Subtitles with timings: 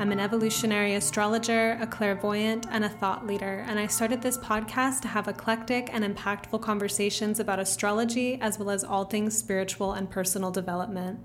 [0.00, 5.00] I'm an evolutionary astrologer, a clairvoyant, and a thought leader, and I started this podcast
[5.00, 10.08] to have eclectic and impactful conversations about astrology as well as all things spiritual and
[10.08, 11.18] personal development.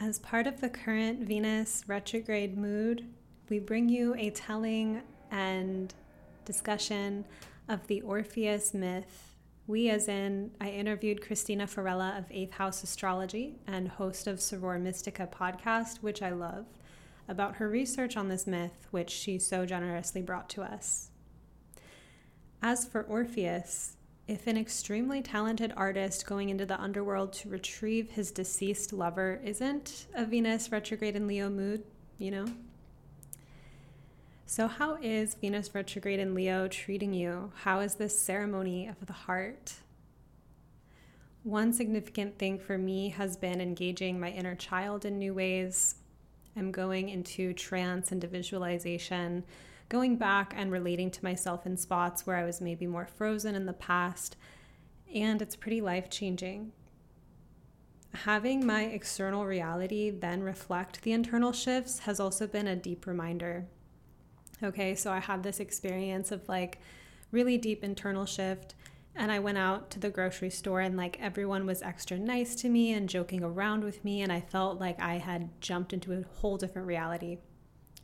[0.00, 3.04] As part of the current Venus retrograde mood,
[3.50, 5.92] we bring you a telling and
[6.46, 7.26] discussion
[7.68, 9.32] of the Orpheus myth
[9.66, 14.80] we, as in, I interviewed Cristina Farella of Eighth House Astrology and host of Soror
[14.80, 16.66] Mystica podcast, which I love,
[17.28, 21.10] about her research on this myth, which she so generously brought to us.
[22.62, 23.96] As for Orpheus,
[24.28, 30.06] if an extremely talented artist going into the underworld to retrieve his deceased lover isn't
[30.14, 31.84] a Venus retrograde in Leo mood,
[32.18, 32.46] you know,
[34.52, 37.52] so, how is Venus retrograde in Leo treating you?
[37.62, 39.72] How is this ceremony of the heart?
[41.42, 45.94] One significant thing for me has been engaging my inner child in new ways.
[46.56, 49.44] I'm going into trance and visualization,
[49.88, 53.66] going back and relating to myself in spots where I was maybe more frozen in
[53.66, 54.36] the past,
[55.14, 56.72] and it's pretty life changing.
[58.14, 63.66] Having my external reality then reflect the internal shifts has also been a deep reminder
[64.62, 66.78] Okay, so I had this experience of like
[67.32, 68.74] really deep internal shift.
[69.14, 72.68] And I went out to the grocery store and like everyone was extra nice to
[72.68, 74.22] me and joking around with me.
[74.22, 77.38] And I felt like I had jumped into a whole different reality.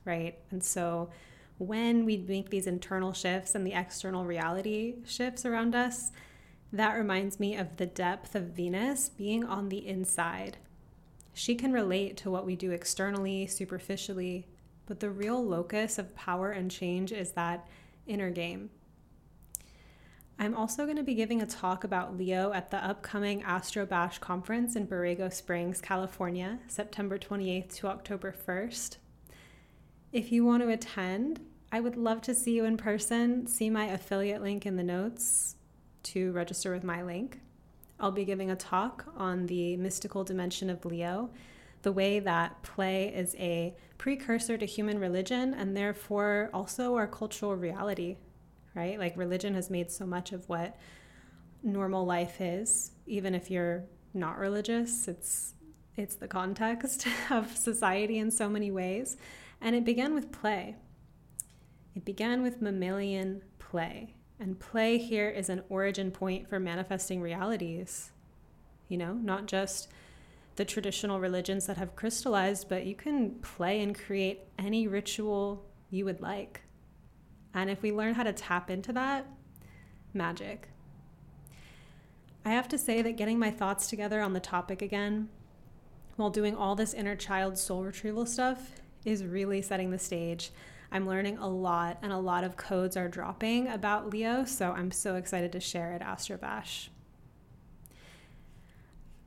[0.04, 0.38] Right.
[0.50, 1.10] And so
[1.58, 6.12] when we make these internal shifts and the external reality shifts around us,
[6.72, 10.58] that reminds me of the depth of Venus being on the inside.
[11.32, 14.46] She can relate to what we do externally, superficially,
[14.86, 17.66] but the real locus of power and change is that
[18.06, 18.70] inner game.
[20.40, 24.18] I'm also going to be giving a talk about Leo at the upcoming Astro Bash
[24.18, 28.98] conference in Borrego Springs, California, September 28th to October 1st.
[30.12, 31.40] If you want to attend,
[31.72, 33.48] I would love to see you in person.
[33.48, 35.56] See my affiliate link in the notes
[36.04, 37.40] to register with my link.
[37.98, 41.30] I'll be giving a talk on the mystical dimension of Leo
[41.82, 47.56] the way that play is a precursor to human religion and therefore also our cultural
[47.56, 48.16] reality,
[48.78, 48.98] right?
[48.98, 50.76] Like religion has made so much of what
[51.64, 53.84] normal life is, even if you're
[54.14, 55.54] not religious, it's
[55.96, 59.16] it's the context of society in so many ways.
[59.60, 60.76] And it began with play.
[61.96, 64.14] It began with mammalian play.
[64.38, 68.12] And play here is an origin point for manifesting realities.
[68.86, 69.88] You know, not just
[70.54, 76.04] the traditional religions that have crystallized, but you can play and create any ritual you
[76.04, 76.62] would like.
[77.54, 79.26] And if we learn how to tap into that,
[80.14, 80.68] magic.
[82.44, 85.28] I have to say that getting my thoughts together on the topic again
[86.16, 88.72] while doing all this inner child soul retrieval stuff
[89.04, 90.50] is really setting the stage.
[90.90, 94.90] I'm learning a lot, and a lot of codes are dropping about Leo, so I'm
[94.90, 96.88] so excited to share at Astrobash.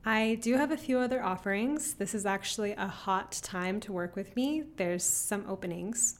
[0.04, 1.94] I do have a few other offerings.
[1.94, 4.64] This is actually a hot time to work with me.
[4.76, 6.18] There's some openings.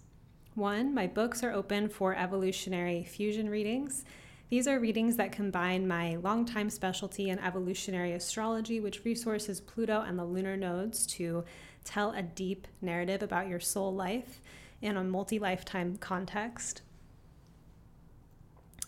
[0.54, 4.04] One, my books are open for evolutionary fusion readings.
[4.50, 10.18] These are readings that combine my longtime specialty in evolutionary astrology, which resources Pluto and
[10.18, 11.44] the lunar nodes to
[11.84, 14.42] tell a deep narrative about your soul life
[14.82, 16.82] in a multi lifetime context.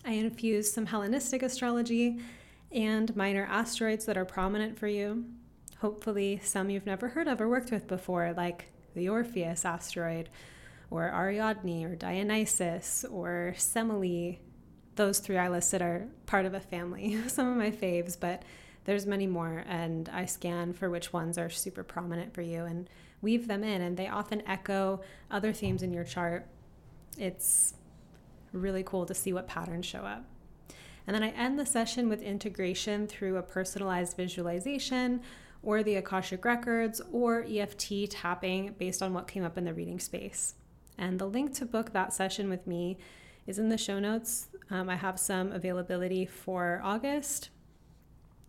[0.04, 2.20] I infuse some Hellenistic astrology
[2.70, 5.24] and minor asteroids that are prominent for you.
[5.78, 10.28] Hopefully, some you've never heard of or worked with before, like the Orpheus asteroid,
[10.94, 14.38] or Ariadne, or Dionysus, or Semele.
[14.94, 17.18] Those three I listed are part of a family.
[17.26, 18.44] Some of my faves, but
[18.84, 22.88] there's many more, and I scan for which ones are super prominent for you and
[23.22, 26.46] weave them in, and they often echo other themes in your chart.
[27.18, 27.74] It's
[28.52, 30.24] really cool to see what patterns show up.
[31.06, 35.22] And then I end the session with integration through a personalized visualization
[35.62, 39.98] or the Akashic Records or EFT tapping based on what came up in the reading
[39.98, 40.54] space.
[40.98, 42.98] And the link to book that session with me
[43.46, 44.48] is in the show notes.
[44.70, 47.50] Um, I have some availability for August.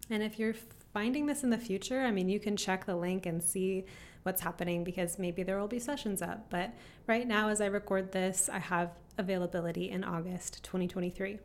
[0.09, 0.55] And if you're
[0.93, 3.85] finding this in the future, I mean, you can check the link and see
[4.23, 6.49] what's happening because maybe there will be sessions up.
[6.49, 6.73] But
[7.07, 11.39] right now, as I record this, I have availability in August 2023.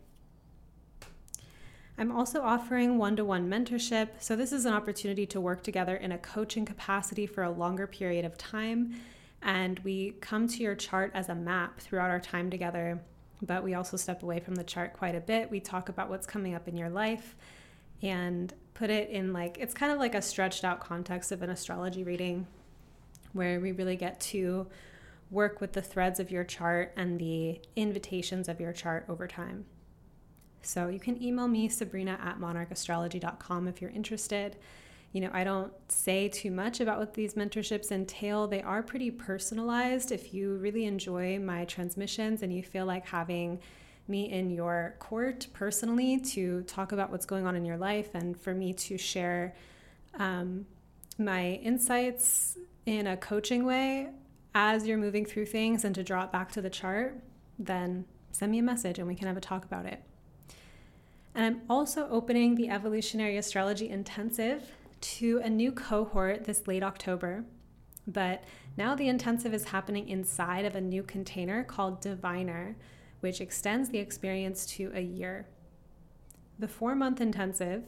[1.98, 4.08] I'm also offering one to one mentorship.
[4.20, 7.86] So, this is an opportunity to work together in a coaching capacity for a longer
[7.86, 8.94] period of time.
[9.42, 13.00] And we come to your chart as a map throughout our time together,
[13.42, 15.50] but we also step away from the chart quite a bit.
[15.50, 17.36] We talk about what's coming up in your life
[18.02, 21.50] and put it in like, it's kind of like a stretched out context of an
[21.50, 22.46] astrology reading
[23.32, 24.66] where we really get to
[25.30, 29.64] work with the threads of your chart and the invitations of your chart over time.
[30.62, 34.56] So you can email me, Sabrina at monarchastrology.com if you're interested.
[35.12, 38.46] You know, I don't say too much about what these mentorships entail.
[38.46, 40.12] They are pretty personalized.
[40.12, 43.58] If you really enjoy my transmissions and you feel like having
[44.06, 48.40] me in your court personally to talk about what's going on in your life and
[48.40, 49.54] for me to share
[50.18, 50.66] um,
[51.18, 54.08] my insights in a coaching way
[54.54, 57.20] as you're moving through things and to draw it back to the chart,
[57.58, 60.02] then send me a message and we can have a talk about it.
[61.34, 67.44] And I'm also opening the Evolutionary Astrology Intensive to a new cohort this late October.
[68.06, 68.44] But
[68.76, 72.76] now the intensive is happening inside of a new container called Diviner,
[73.20, 75.46] which extends the experience to a year.
[76.58, 77.84] The four month intensive,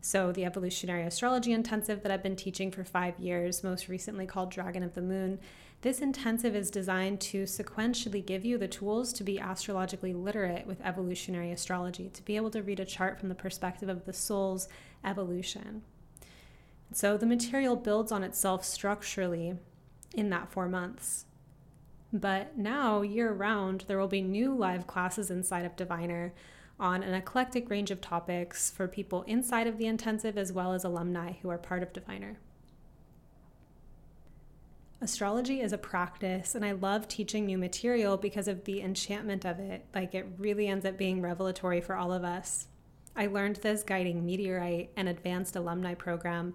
[0.00, 4.50] so the Evolutionary Astrology Intensive that I've been teaching for five years, most recently called
[4.50, 5.38] Dragon of the Moon,
[5.82, 10.80] this intensive is designed to sequentially give you the tools to be astrologically literate with
[10.82, 14.68] evolutionary astrology, to be able to read a chart from the perspective of the soul's
[15.04, 15.82] evolution.
[16.92, 19.54] So the material builds on itself structurally
[20.14, 21.26] in that four months.
[22.12, 26.34] But now, year round, there will be new live classes inside of Diviner
[26.80, 30.82] on an eclectic range of topics for people inside of the intensive as well as
[30.82, 32.38] alumni who are part of Diviner.
[35.02, 39.58] Astrology is a practice, and I love teaching new material because of the enchantment of
[39.58, 39.86] it.
[39.94, 42.66] Like, it really ends up being revelatory for all of us.
[43.16, 46.54] I learned this guiding Meteorite and advanced alumni program,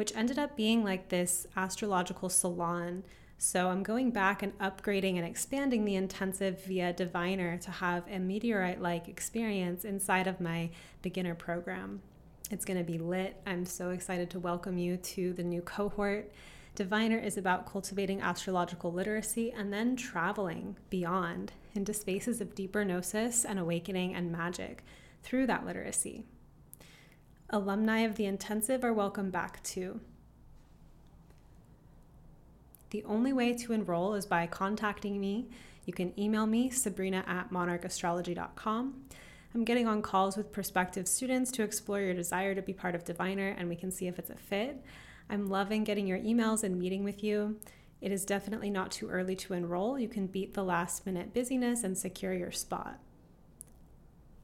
[0.00, 3.04] which ended up being like this astrological salon.
[3.36, 8.18] So, I'm going back and upgrading and expanding the intensive via Diviner to have a
[8.18, 10.70] meteorite like experience inside of my
[11.02, 12.00] beginner program.
[12.50, 13.42] It's going to be lit.
[13.46, 16.32] I'm so excited to welcome you to the new cohort.
[16.74, 23.44] Diviner is about cultivating astrological literacy and then traveling beyond into spaces of deeper gnosis
[23.44, 24.82] and awakening and magic
[25.22, 26.24] through that literacy.
[27.52, 30.00] Alumni of the intensive are welcome back too.
[32.90, 35.48] The only way to enroll is by contacting me.
[35.84, 39.04] You can email me, sabrina at monarchastrology.com.
[39.52, 43.04] I'm getting on calls with prospective students to explore your desire to be part of
[43.04, 44.84] Diviner and we can see if it's a fit.
[45.28, 47.58] I'm loving getting your emails and meeting with you.
[48.00, 49.98] It is definitely not too early to enroll.
[49.98, 53.00] You can beat the last minute busyness and secure your spot.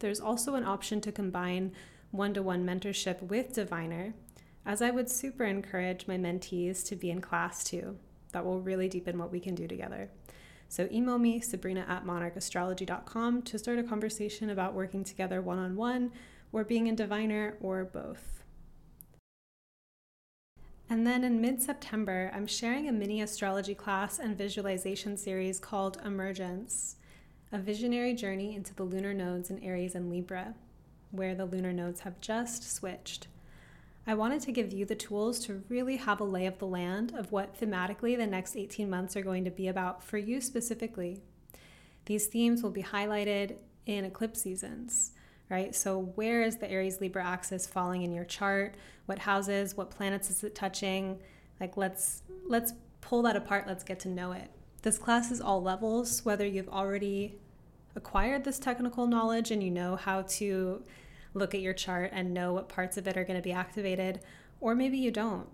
[0.00, 1.72] There's also an option to combine
[2.16, 4.14] one to one mentorship with Diviner,
[4.64, 7.96] as I would super encourage my mentees to be in class too.
[8.32, 10.10] That will really deepen what we can do together.
[10.68, 15.76] So email me, sabrina at monarchastrology.com, to start a conversation about working together one on
[15.76, 16.12] one,
[16.52, 18.42] or being in Diviner, or both.
[20.88, 26.00] And then in mid September, I'm sharing a mini astrology class and visualization series called
[26.04, 26.96] Emergence
[27.52, 30.54] A Visionary Journey into the Lunar Nodes in Aries and Libra,
[31.16, 33.28] where the lunar nodes have just switched.
[34.06, 37.12] I wanted to give you the tools to really have a lay of the land
[37.16, 41.22] of what thematically the next 18 months are going to be about for you specifically.
[42.04, 43.56] These themes will be highlighted
[43.86, 45.12] in eclipse seasons
[45.48, 45.74] right?
[45.74, 48.74] So, where is the Aries Libra axis falling in your chart?
[49.06, 51.18] What houses, what planets is it touching?
[51.60, 54.50] Like let's let's pull that apart, let's get to know it.
[54.82, 57.38] This class is all levels, whether you've already
[57.94, 60.82] acquired this technical knowledge and you know how to
[61.36, 64.20] look at your chart and know what parts of it are going to be activated,
[64.60, 65.48] or maybe you don't.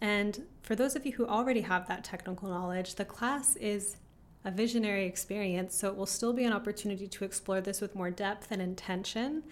[0.00, 3.96] And for those of you who already have that technical knowledge, the class is
[4.44, 8.10] a visionary experience, so it will still be an opportunity to explore this with more
[8.10, 9.42] depth and intention.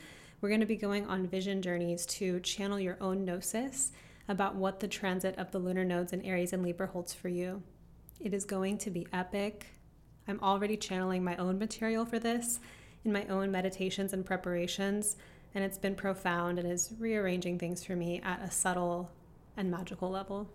[0.40, 3.92] We're going to be going on vision journeys to channel your own gnosis
[4.28, 7.62] about what the transit of the lunar nodes in Aries and Libra holds for you.
[8.20, 9.66] It is going to be epic.
[10.28, 12.60] I'm already channeling my own material for this
[13.04, 15.16] in my own meditations and preparations,
[15.54, 19.11] and it's been profound and is rearranging things for me at a subtle
[19.56, 20.49] and magical level.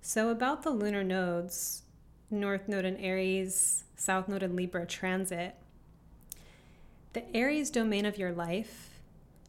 [0.00, 1.82] So, about the lunar nodes,
[2.30, 5.54] North Node in Aries, South Node in Libra transit.
[7.12, 9.00] The Aries domain of your life,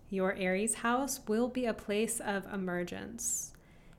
[0.10, 3.54] your Aries house, will be a place of emergence.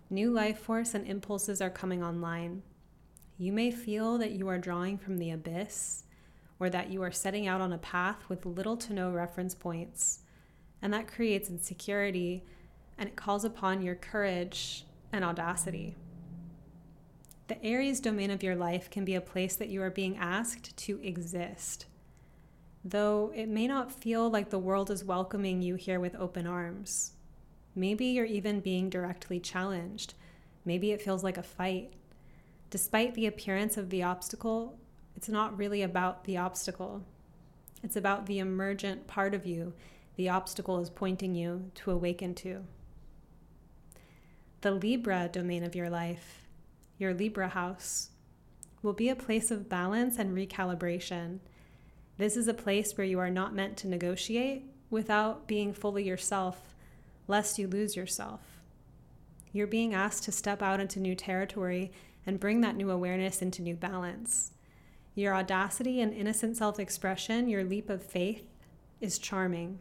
[0.09, 2.62] New life force and impulses are coming online.
[3.38, 6.04] You may feel that you are drawing from the abyss
[6.61, 10.21] or that you are setting out on a path with little to no reference points.
[10.83, 12.45] And that creates insecurity
[12.99, 15.97] and it calls upon your courage and audacity.
[17.49, 20.76] The Aries domain of your life can be a place that you are being asked
[20.76, 21.87] to exist.
[22.85, 27.12] Though it may not feel like the world is welcoming you here with open arms.
[27.75, 30.14] Maybe you're even being directly challenged.
[30.64, 31.95] Maybe it feels like a fight.
[32.69, 34.79] Despite the appearance of the obstacle,
[35.20, 37.04] it's not really about the obstacle.
[37.82, 39.74] It's about the emergent part of you
[40.16, 42.64] the obstacle is pointing you to awaken to.
[44.62, 46.46] The Libra domain of your life,
[46.96, 48.08] your Libra house,
[48.80, 51.40] will be a place of balance and recalibration.
[52.16, 56.74] This is a place where you are not meant to negotiate without being fully yourself,
[57.28, 58.40] lest you lose yourself.
[59.52, 61.92] You're being asked to step out into new territory
[62.24, 64.52] and bring that new awareness into new balance.
[65.14, 68.45] Your audacity and innocent self expression, your leap of faith,
[69.00, 69.79] is charming.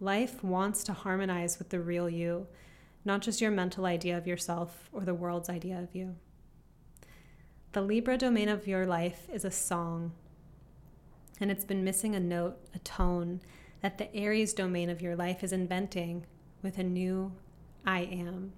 [0.00, 2.46] Life wants to harmonize with the real you,
[3.04, 6.16] not just your mental idea of yourself or the world's idea of you.
[7.72, 10.12] The Libra domain of your life is a song,
[11.40, 13.40] and it's been missing a note, a tone
[13.82, 16.24] that the Aries domain of your life is inventing
[16.62, 17.32] with a new
[17.84, 18.52] I am.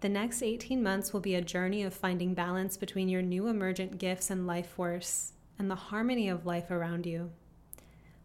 [0.00, 3.98] The next 18 months will be a journey of finding balance between your new emergent
[3.98, 7.32] gifts and life force and the harmony of life around you.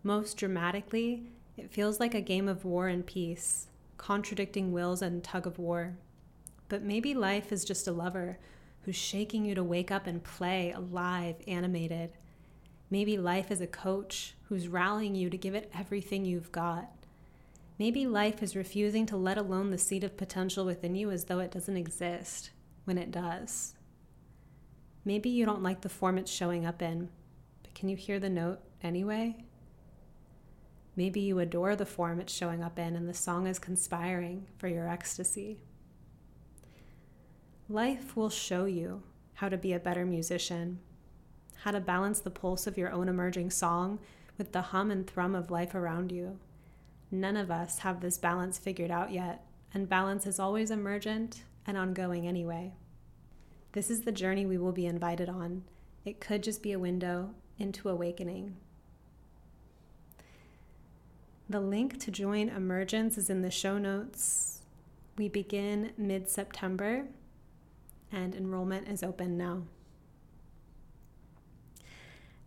[0.01, 1.23] Most dramatically,
[1.57, 3.67] it feels like a game of war and peace,
[3.97, 5.97] contradicting wills and tug of war.
[6.69, 8.39] But maybe life is just a lover
[8.83, 12.11] who's shaking you to wake up and play alive, animated.
[12.89, 17.04] Maybe life is a coach who's rallying you to give it everything you've got.
[17.77, 21.39] Maybe life is refusing to let alone the seed of potential within you as though
[21.39, 22.51] it doesn't exist
[22.85, 23.75] when it does.
[25.03, 27.09] Maybe you don't like the form it's showing up in,
[27.61, 29.35] but can you hear the note anyway?
[30.95, 34.69] Maybe you adore the form it's showing up in and the song is conspiring for
[34.69, 35.59] your ecstasy.
[37.67, 39.03] Life will show you
[39.33, 40.79] how to be a better musician,
[41.63, 43.99] how to balance the pulse of your own emerging song
[44.37, 46.39] with the hum and thrum of life around you
[47.11, 51.77] None of us have this balance figured out yet, and balance is always emergent and
[51.77, 52.73] ongoing anyway.
[53.73, 55.63] This is the journey we will be invited on.
[56.05, 58.55] It could just be a window into awakening.
[61.49, 64.61] The link to join Emergence is in the show notes.
[65.17, 67.05] We begin mid September,
[68.11, 69.63] and enrollment is open now.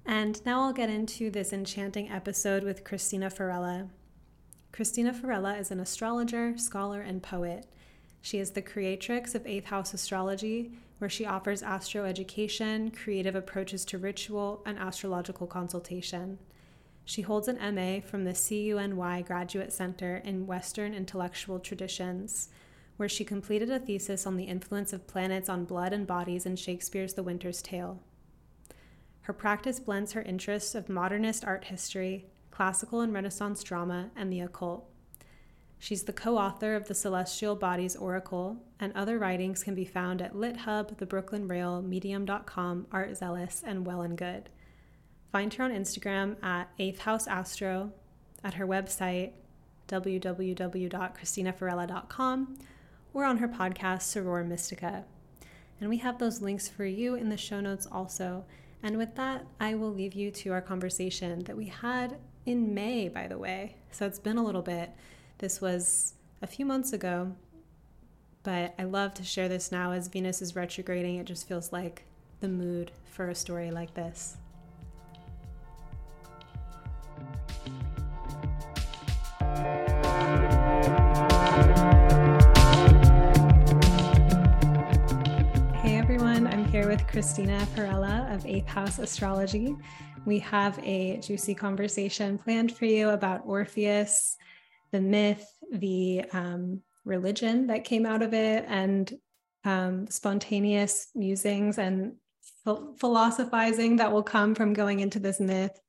[0.05, 3.89] And now I'll get into this enchanting episode with Cristina Farella.
[4.73, 7.67] Cristina Farella is an astrologer, scholar, and poet.
[8.21, 13.85] She is the creatrix of Eighth House Astrology, where she offers astro education, creative approaches
[13.87, 16.39] to ritual, and astrological consultation.
[17.05, 22.51] She holds an MA from the CUNY Graduate Center in Western Intellectual Traditions,
[22.99, 26.57] where she completed a thesis on the influence of planets on blood and bodies in
[26.57, 28.01] Shakespeare's The Winter's Tale.
[29.23, 32.27] Her practice blends her interests of modernist art history,
[32.59, 34.91] classical and Renaissance drama, and the occult.
[35.79, 40.21] She's the co author of The Celestial Bodies Oracle, and other writings can be found
[40.21, 44.49] at LitHub, The Brooklyn Rail, Medium.com, Art Zealous, and Well and Good.
[45.31, 47.93] Find her on Instagram at Eighth House Astro,
[48.43, 49.35] at her website,
[49.87, 52.59] www.cristinafarella.com,
[53.15, 55.05] or on her podcast, Soror Mystica.
[55.81, 58.47] And we have those links for you in the show notes also.
[58.83, 63.09] And with that, I will leave you to our conversation that we had in May,
[63.09, 63.77] by the way.
[63.91, 64.91] So it's been a little bit.
[65.37, 67.37] This was a few months ago,
[68.43, 71.17] but I love to share this now as Venus is retrograding.
[71.17, 72.05] It just feels like
[72.41, 74.39] the mood for a story like this.
[85.83, 89.77] Hey everyone, I'm here with Cristina Farella of Eighth House Astrology.
[90.29, 94.37] We have a juicy conversation planned for you about Orpheus,
[94.93, 99.11] the myth, the um, religion that came out of it, and
[99.65, 102.17] um, spontaneous musings and
[102.99, 105.81] philosophizing that will come from going into this myth.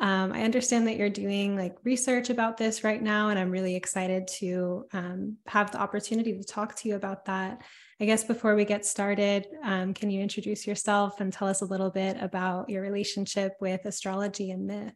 [0.00, 3.76] Um, I understand that you're doing like research about this right now, and I'm really
[3.76, 7.62] excited to um, have the opportunity to talk to you about that.
[8.00, 11.66] I guess before we get started, um, can you introduce yourself and tell us a
[11.66, 14.94] little bit about your relationship with astrology and myth?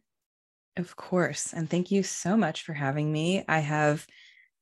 [0.75, 1.53] Of course.
[1.53, 3.43] And thank you so much for having me.
[3.47, 4.05] I have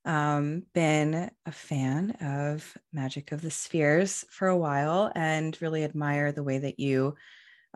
[0.05, 6.31] um, been a fan of Magic of the Spheres for a while and really admire
[6.31, 7.15] the way that you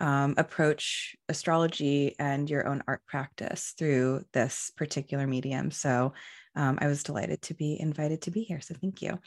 [0.01, 5.69] um, approach astrology and your own art practice through this particular medium.
[5.69, 6.13] So
[6.55, 8.59] um, I was delighted to be invited to be here.
[8.59, 9.19] So thank you.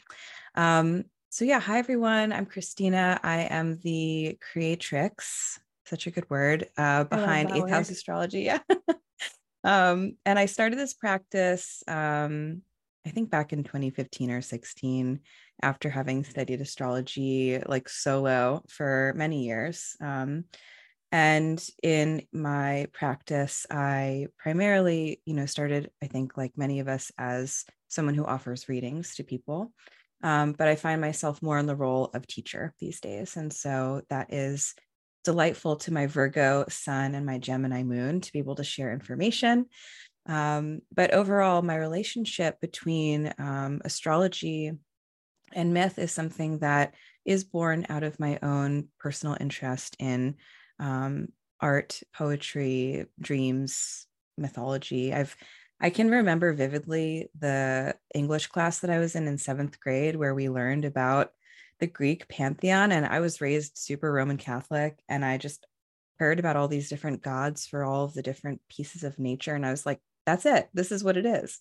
[0.53, 2.31] Um, so, yeah, hi everyone.
[2.31, 3.19] I'm Cristina.
[3.23, 7.69] I am the creatrix, such a good word, uh, behind Eighth word.
[7.69, 8.41] House Astrology.
[8.41, 8.59] Yeah.
[9.63, 12.61] um, and I started this practice, um,
[13.05, 15.19] I think back in 2015 or 16,
[15.61, 19.95] after having studied astrology like solo for many years.
[20.01, 20.45] Um,
[21.11, 27.11] and in my practice, I primarily, you know, started, I think, like many of us,
[27.17, 29.71] as someone who offers readings to people.
[30.23, 33.37] Um, but I find myself more in the role of teacher these days.
[33.37, 34.73] And so that is
[35.23, 39.67] delightful to my Virgo sun and my Gemini moon to be able to share information.
[40.27, 44.71] Um, but overall, my relationship between um, astrology
[45.53, 46.93] and myth is something that
[47.25, 50.35] is born out of my own personal interest in
[50.79, 55.13] um, art, poetry, dreams, mythology.
[55.13, 55.35] I've
[55.81, 60.33] I can remember vividly the English class that I was in in seventh grade, where
[60.33, 61.31] we learned about
[61.79, 62.93] the Greek pantheon.
[62.93, 65.65] And I was raised super Roman Catholic, and I just
[66.17, 69.53] heard about all these different gods for all of the different pieces of nature.
[69.53, 70.69] And I was like, that's it.
[70.73, 71.59] This is what it is.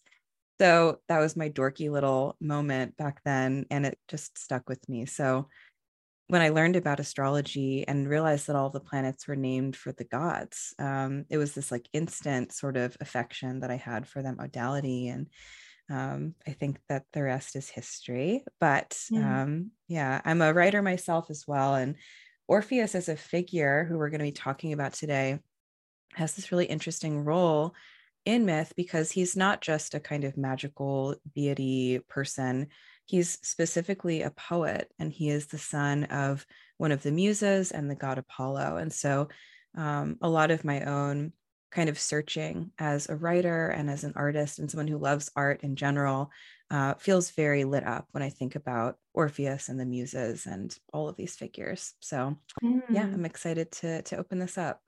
[0.61, 3.66] So that was my dorky little moment back then.
[3.70, 5.06] And it just stuck with me.
[5.06, 5.49] So
[6.28, 10.04] when I learned about astrology and realized that all the planets were named for the
[10.04, 14.37] gods, um, it was this like instant sort of affection that I had for that
[14.37, 15.08] modality.
[15.08, 15.28] And
[15.90, 18.42] um, I think that the rest is history.
[18.58, 19.42] But yeah.
[19.42, 21.75] Um, yeah, I'm a writer myself as well.
[21.75, 21.96] And
[22.49, 25.40] Orpheus as a figure who we're going to be talking about today
[26.14, 27.75] has this really interesting role
[28.25, 32.69] in myth because he's not just a kind of magical deity person
[33.07, 36.47] He's specifically a poet, and he is the son of
[36.78, 38.78] one of the muses and the god Apollo.
[38.78, 39.28] And so,
[39.76, 41.33] um, a lot of my own
[41.71, 45.65] kind of searching as a writer and as an artist and someone who loves art
[45.65, 46.30] in general
[46.71, 51.08] uh, feels very lit up when I think about Orpheus and the muses and all
[51.08, 51.93] of these figures.
[52.00, 52.82] So, mm.
[52.89, 54.80] yeah, I'm excited to to open this up.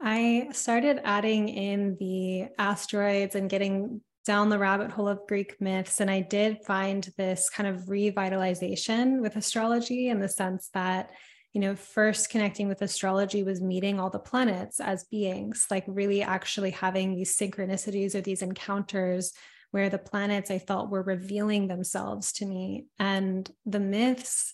[0.00, 6.00] I started adding in the asteroids and getting down the rabbit hole of Greek myths.
[6.00, 11.10] And I did find this kind of revitalization with astrology in the sense that,
[11.52, 16.22] you know, first connecting with astrology was meeting all the planets as beings, like really
[16.22, 19.32] actually having these synchronicities or these encounters
[19.70, 22.86] where the planets I felt were revealing themselves to me.
[22.98, 24.52] And the myths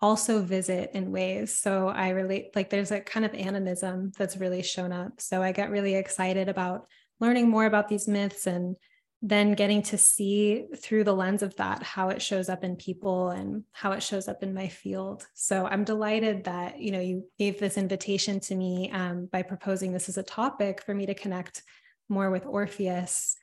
[0.00, 1.56] also visit in ways.
[1.56, 5.20] So I relate, like, there's a kind of animism that's really shown up.
[5.20, 6.86] So I get really excited about
[7.20, 8.76] learning more about these myths and
[9.20, 13.30] then getting to see through the lens of that how it shows up in people
[13.30, 17.24] and how it shows up in my field so i'm delighted that you know you
[17.36, 21.14] gave this invitation to me um, by proposing this as a topic for me to
[21.14, 21.62] connect
[22.08, 23.36] more with orpheus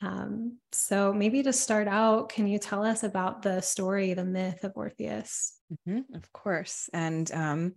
[0.00, 4.64] um, so maybe to start out can you tell us about the story the myth
[4.64, 5.54] of orpheus?
[5.88, 6.88] Mm-hmm, of course.
[6.92, 7.74] And um,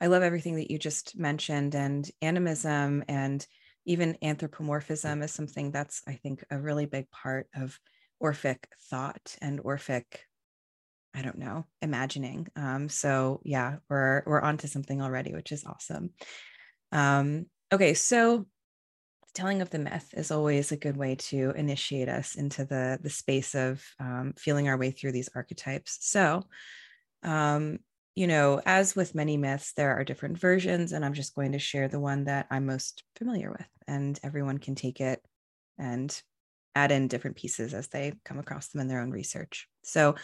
[0.00, 3.46] i love everything that you just mentioned and animism and
[3.86, 7.78] even anthropomorphism is something that's i think a really big part of
[8.20, 10.24] orphic thought and orphic
[11.14, 12.46] i don't know imagining.
[12.56, 16.10] Um, so yeah we're we're onto something already which is awesome.
[16.92, 18.46] Um, okay so
[19.36, 23.10] telling of the myth is always a good way to initiate us into the the
[23.10, 26.42] space of um, feeling our way through these archetypes so
[27.22, 27.78] um,
[28.16, 31.58] you know, as with many myths, there are different versions, and I'm just going to
[31.58, 35.20] share the one that I'm most familiar with, and everyone can take it
[35.78, 36.18] and
[36.74, 39.68] add in different pieces as they come across them in their own research.
[39.84, 40.14] So,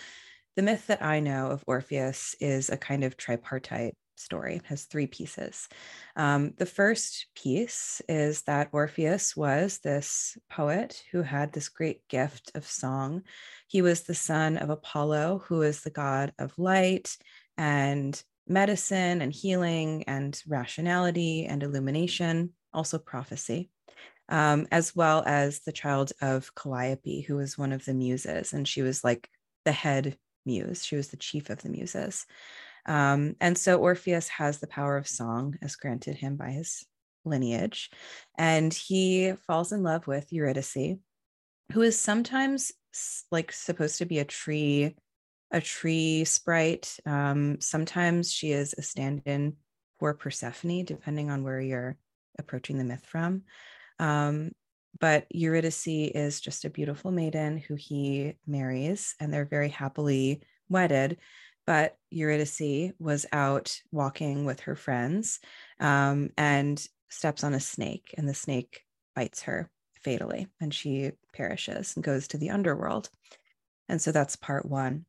[0.57, 4.85] the myth that I know of Orpheus is a kind of tripartite story, it has
[4.85, 5.69] three pieces.
[6.17, 12.53] Um, the first piece is that Orpheus was this poet who had this great gift
[12.55, 13.23] of song.
[13.67, 17.17] He was the son of Apollo, who is the god of light
[17.57, 23.71] and medicine and healing and rationality and illumination, also prophecy,
[24.29, 28.53] um, as well as the child of Calliope, who was one of the muses.
[28.53, 29.29] And she was like
[29.65, 32.27] the head muse, she was the chief of the muses.
[32.87, 36.85] Um, and so Orpheus has the power of song as granted him by his
[37.25, 37.91] lineage.
[38.37, 40.97] And he falls in love with Eurydice,
[41.73, 42.73] who is sometimes
[43.31, 44.97] like supposed to be a tree
[45.53, 46.97] a tree sprite.
[47.05, 49.57] Um, sometimes she is a stand in
[49.99, 51.99] for Persephone, depending on where you're
[52.39, 53.43] approaching the myth from.
[53.99, 54.53] Um,
[54.99, 61.19] but Eurydice is just a beautiful maiden who he marries, and they're very happily wedded.
[61.67, 65.41] But Eurydice was out walking with her friends
[65.79, 68.83] um, and steps on a snake, and the snake
[69.15, 69.71] bites her
[70.03, 73.09] fatally, and she perishes and goes to the underworld.
[73.89, 75.05] And so that's part one.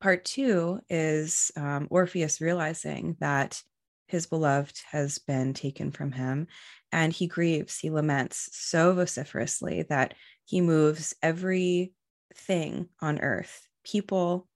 [0.00, 3.62] Part two is um, Orpheus realizing that
[4.06, 6.46] his beloved has been taken from him
[6.92, 11.92] and he grieves, he laments so vociferously that he moves every
[12.34, 14.46] thing on earth people,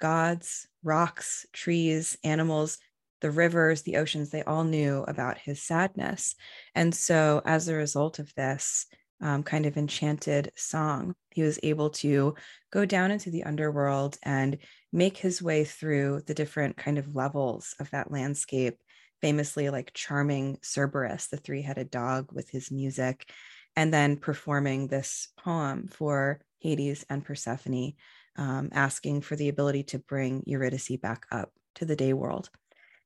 [0.00, 2.78] gods, rocks, trees, animals,
[3.20, 6.34] the rivers, the oceans, they all knew about his sadness.
[6.74, 8.86] And so, as a result of this
[9.20, 12.34] um, kind of enchanted song, he was able to
[12.70, 14.58] go down into the underworld and
[14.92, 18.78] make his way through the different kind of levels of that landscape
[19.22, 23.30] famously like charming Cerberus, the three headed dog, with his music,
[23.74, 27.94] and then performing this poem for Hades and Persephone,
[28.36, 32.50] um, asking for the ability to bring Eurydice back up to the day world.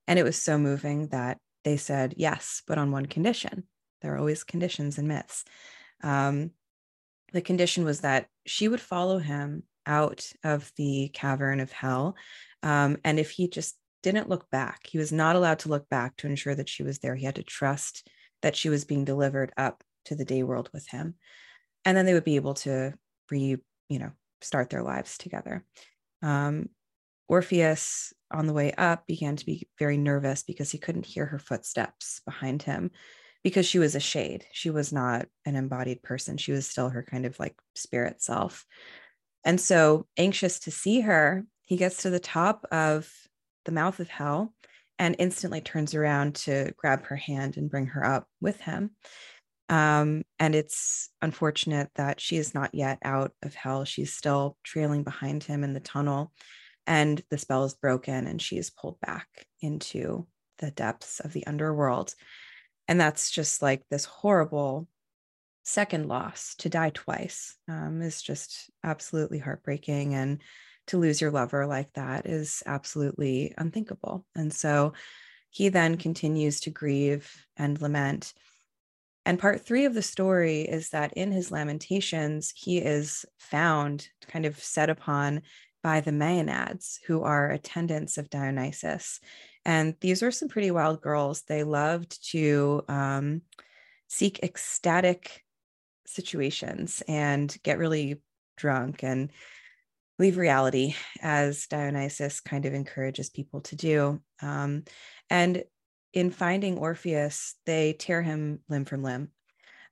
[0.06, 3.64] And it was so moving that they said yes, but on one condition.
[4.02, 5.44] There are always conditions in myths.
[6.02, 6.52] Um,
[7.32, 12.16] the condition was that she would follow him out of the cavern of hell.
[12.62, 14.86] Um, and if he just didn't look back.
[14.86, 17.14] He was not allowed to look back to ensure that she was there.
[17.14, 18.08] He had to trust
[18.42, 21.14] that she was being delivered up to the day world with him.
[21.84, 22.94] And then they would be able to
[23.30, 25.64] re, you know, start their lives together.
[26.22, 26.68] Um,
[27.28, 31.38] Orpheus, on the way up, began to be very nervous because he couldn't hear her
[31.38, 32.90] footsteps behind him
[33.42, 34.44] because she was a shade.
[34.52, 36.36] She was not an embodied person.
[36.36, 38.66] She was still her kind of like spirit self.
[39.44, 43.10] And so, anxious to see her, he gets to the top of
[43.64, 44.52] the mouth of hell
[44.98, 48.90] and instantly turns around to grab her hand and bring her up with him.
[49.70, 53.84] Um, and it's unfortunate that she is not yet out of hell.
[53.84, 56.32] She's still trailing behind him in the tunnel,
[56.86, 59.28] and the spell is broken, and she is pulled back
[59.60, 60.26] into
[60.58, 62.14] the depths of the underworld.
[62.88, 64.88] And that's just like this horrible
[65.62, 70.14] second loss to die twice um, is just absolutely heartbreaking.
[70.14, 70.42] And
[70.88, 74.26] to lose your lover like that is absolutely unthinkable.
[74.34, 74.94] And so
[75.50, 78.34] he then continues to grieve and lament.
[79.30, 84.44] And part three of the story is that in his lamentations, he is found, kind
[84.44, 85.42] of set upon
[85.84, 89.20] by the Maenads, who are attendants of Dionysus.
[89.64, 91.42] And these are some pretty wild girls.
[91.42, 93.42] They loved to um,
[94.08, 95.44] seek ecstatic
[96.08, 98.20] situations and get really
[98.56, 99.30] drunk and
[100.18, 104.20] leave reality as Dionysus kind of encourages people to do.
[104.42, 104.82] Um,
[105.30, 105.62] and
[106.12, 109.28] in finding Orpheus, they tear him limb from limb.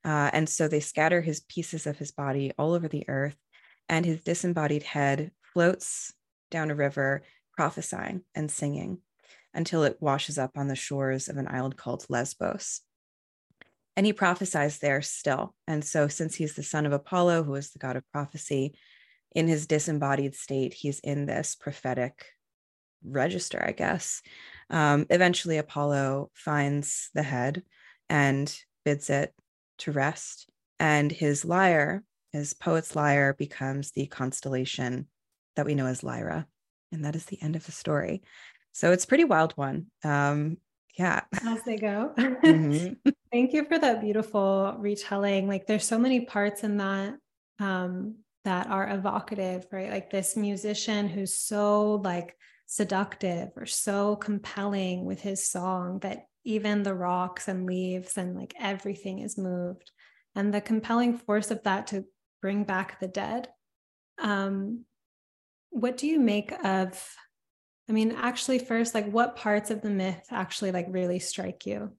[0.04, 3.36] Uh, and so they scatter his pieces of his body all over the earth,
[3.88, 6.12] and his disembodied head floats
[6.50, 7.22] down a river,
[7.56, 8.98] prophesying and singing
[9.52, 12.80] until it washes up on the shores of an island called Lesbos.
[13.96, 15.54] And he prophesies there still.
[15.66, 18.78] And so, since he's the son of Apollo, who is the god of prophecy,
[19.34, 22.26] in his disembodied state, he's in this prophetic
[23.04, 24.22] register, I guess.
[24.70, 27.62] Um, eventually, Apollo finds the head
[28.08, 29.34] and bids it
[29.78, 30.48] to rest.
[30.78, 35.08] And his lyre, his poet's lyre, becomes the constellation
[35.56, 36.46] that we know as Lyra.
[36.92, 38.22] And that is the end of the story.
[38.72, 39.86] So it's pretty wild one.
[40.04, 40.58] Um,
[40.96, 41.22] yeah.
[41.44, 42.12] As they go.
[42.18, 43.10] Mm-hmm.
[43.32, 45.48] Thank you for that beautiful retelling.
[45.48, 47.14] Like there's so many parts in that
[47.58, 49.90] um, that are evocative, right?
[49.90, 52.36] Like this musician who's so like
[52.70, 58.54] seductive or so compelling with his song that even the rocks and leaves and like
[58.60, 59.90] everything is moved.
[60.34, 62.04] And the compelling force of that to
[62.42, 63.48] bring back the dead.
[64.20, 64.84] Um,
[65.70, 67.16] what do you make of?
[67.88, 71.92] I mean, actually, first, like what parts of the myth actually like really strike you?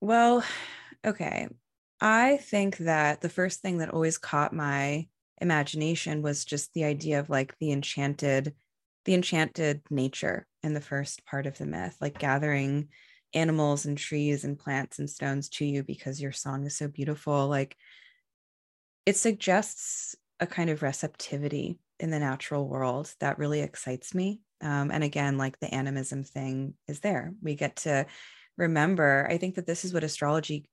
[0.00, 0.44] Well,
[1.04, 1.48] okay.
[2.00, 5.08] I think that the first thing that always caught my
[5.38, 8.54] imagination was just the idea of like the enchanted
[9.10, 12.86] the enchanted nature in the first part of the myth like gathering
[13.34, 17.48] animals and trees and plants and stones to you because your song is so beautiful
[17.48, 17.76] like
[19.06, 24.92] it suggests a kind of receptivity in the natural world that really excites me um,
[24.92, 28.06] and again like the animism thing is there we get to
[28.56, 30.70] remember i think that this is what astrology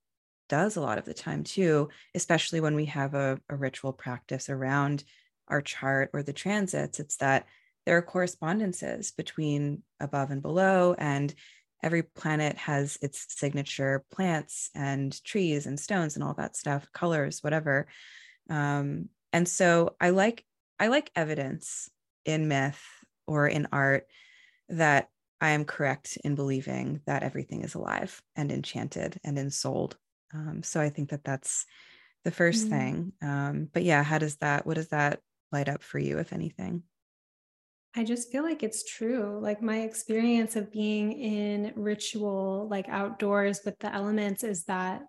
[0.48, 4.48] does a lot of the time too, especially when we have a, a ritual practice
[4.50, 5.04] around
[5.50, 7.02] our chart or the transits.
[7.02, 7.48] It's that
[7.88, 11.34] there are correspondences between above and below, and
[11.82, 17.42] every planet has its signature plants and trees and stones and all that stuff, colors,
[17.42, 17.88] whatever.
[18.50, 20.44] Um, and so I like
[20.78, 21.90] I like evidence
[22.26, 22.84] in myth
[23.26, 24.08] or in art
[24.68, 25.08] that
[25.40, 29.96] I am correct in believing that everything is alive and enchanted and ensouled.
[30.34, 31.66] Um, so I think that that's
[32.26, 33.14] the 1st mm thing.
[33.22, 35.22] Um, but yeah, how does that, what does that
[35.54, 36.84] light up for you, if anything?
[37.98, 39.40] I just feel like it's true.
[39.42, 45.02] Like my experience of being in ritual, like outdoors with the elements, is that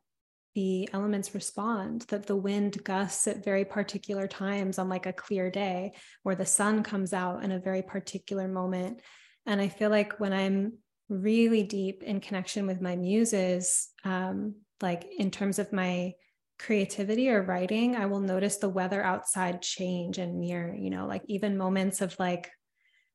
[0.54, 5.50] the elements respond, that the wind gusts at very particular times on like a clear
[5.50, 5.92] day,
[6.24, 9.02] or the sun comes out in a very particular moment.
[9.44, 10.78] And I feel like when I'm
[11.10, 16.14] really deep in connection with my muses, um, like in terms of my
[16.58, 21.22] creativity or writing, I will notice the weather outside change and mirror, you know, like
[21.26, 22.50] even moments of like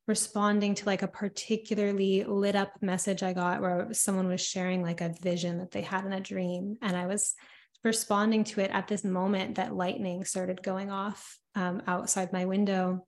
[0.08, 5.02] responding to like a particularly lit up message I got where someone was sharing like
[5.02, 6.78] a vision that they had in a dream.
[6.82, 7.36] And I was
[7.84, 13.06] responding to it at this moment that lightning started going off um, outside my window.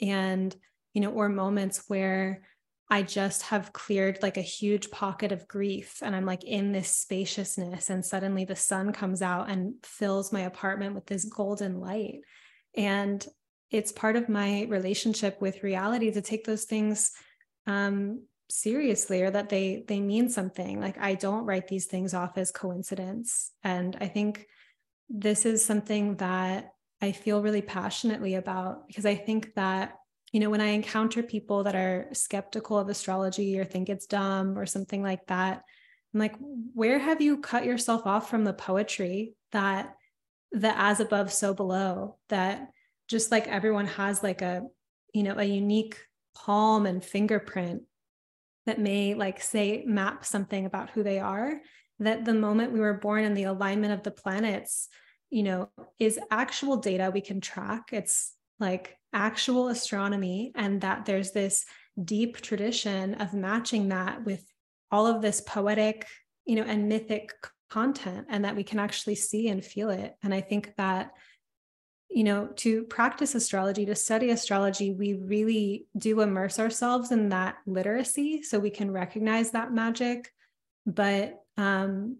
[0.00, 0.54] And,
[0.94, 2.42] you know, or moments where
[2.88, 6.88] I just have cleared like a huge pocket of grief and I'm like in this
[6.88, 12.20] spaciousness and suddenly the sun comes out and fills my apartment with this golden light.
[12.76, 13.26] And
[13.70, 17.12] it's part of my relationship with reality to take those things
[17.66, 20.80] um, seriously or that they they mean something.
[20.80, 23.52] Like I don't write these things off as coincidence.
[23.64, 24.46] And I think
[25.08, 26.70] this is something that
[27.02, 29.94] I feel really passionately about because I think that
[30.32, 34.58] you know, when I encounter people that are skeptical of astrology or think it's dumb
[34.58, 35.62] or something like that,
[36.12, 36.34] I'm like,
[36.74, 39.94] where have you cut yourself off from the poetry that
[40.52, 42.70] the as above, so below, that
[43.08, 44.62] just like everyone has like a,
[45.12, 45.98] you know, a unique
[46.34, 47.82] palm and fingerprint
[48.66, 51.60] that may like say map something about who they are
[51.98, 54.88] that the moment we were born and the alignment of the planets
[55.30, 57.90] you know is actual data we can track.
[57.92, 61.64] It's like actual astronomy and that there's this
[62.02, 64.44] deep tradition of matching that with
[64.90, 66.06] all of this poetic
[66.44, 67.32] you know and mythic
[67.70, 70.14] content and that we can actually see and feel it.
[70.22, 71.10] And i think that
[72.16, 77.56] you know to practice astrology to study astrology we really do immerse ourselves in that
[77.66, 80.32] literacy so we can recognize that magic
[80.86, 82.16] but um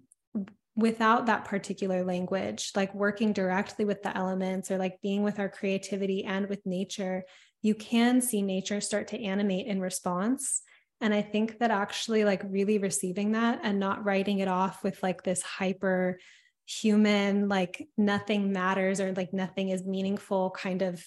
[0.77, 5.49] without that particular language, like working directly with the elements or like being with our
[5.49, 7.25] creativity and with nature,
[7.63, 10.61] you can see nature start to animate in response.
[11.01, 15.03] And I think that actually, like, really receiving that and not writing it off with
[15.03, 16.19] like this hyper
[16.67, 21.03] human, like, nothing matters or like nothing is meaningful kind of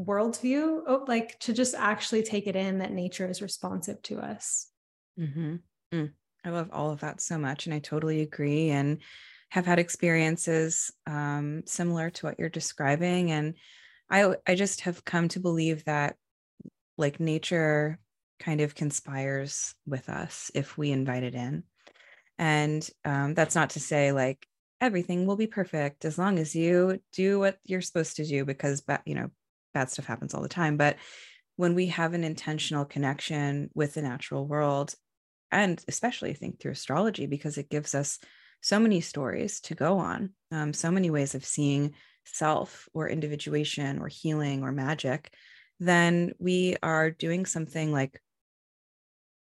[0.00, 4.68] worldview, oh, like to just actually take it in that nature is responsive to us.
[5.18, 5.56] Mm-hmm.
[5.94, 6.12] Mm.
[6.44, 7.66] I love all of that so much.
[7.66, 8.98] And I totally agree and
[9.50, 13.30] have had experiences um, similar to what you're describing.
[13.30, 13.54] And
[14.10, 16.16] I, I just have come to believe that
[16.96, 17.98] like nature
[18.40, 21.64] kind of conspires with us if we invite it in.
[22.38, 24.46] And um, that's not to say like
[24.82, 28.82] everything will be perfect as long as you do what you're supposed to do because,
[29.06, 29.30] you know,
[29.72, 30.76] bad stuff happens all the time.
[30.76, 30.96] But
[31.56, 34.94] when we have an intentional connection with the natural world
[35.52, 38.18] and especially I think through astrology because it gives us
[38.60, 44.00] so many stories to go on, um, so many ways of seeing self or individuation
[44.00, 45.32] or healing or magic,
[45.78, 48.20] then we are doing something like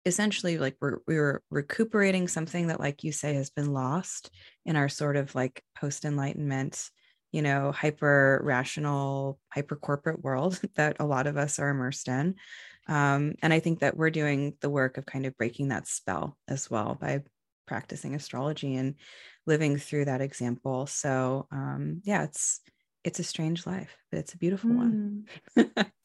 [0.06, 4.30] essentially like we're we're recuperating something that like you say has been lost
[4.66, 6.89] in our sort of like post enlightenment
[7.32, 12.36] you know hyper rational hyper corporate world that a lot of us are immersed in
[12.88, 16.38] um, and I think that we're doing the work of kind of breaking that spell
[16.48, 17.24] as well by
[17.66, 18.96] practicing astrology and
[19.46, 20.86] living through that example.
[20.86, 22.60] So um, yeah, it's
[23.04, 24.78] it's a strange life, but it's a beautiful mm.
[24.78, 25.26] one.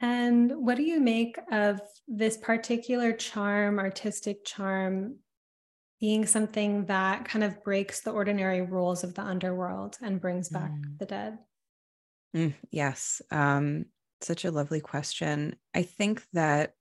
[0.00, 5.16] and what do you make of this particular charm, artistic charm,
[6.00, 10.70] being something that kind of breaks the ordinary rules of the underworld and brings back
[10.70, 10.98] mm.
[10.98, 11.38] the dead?
[12.36, 13.22] Mm, yes.
[13.30, 13.86] Um,
[14.20, 15.56] such a lovely question.
[15.74, 16.74] I think that,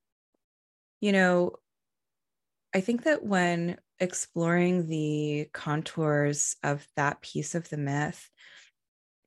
[1.00, 1.54] you know,
[2.74, 8.30] I think that when exploring the contours of that piece of the myth,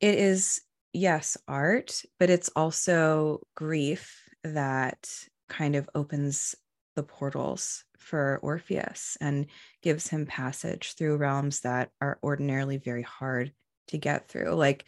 [0.00, 0.60] it is,
[0.98, 5.08] yes, art, but it's also grief that
[5.48, 6.54] kind of opens
[6.96, 9.46] the portals for Orpheus and
[9.82, 13.52] gives him passage through realms that are ordinarily very hard
[13.88, 14.54] to get through.
[14.54, 14.84] Like,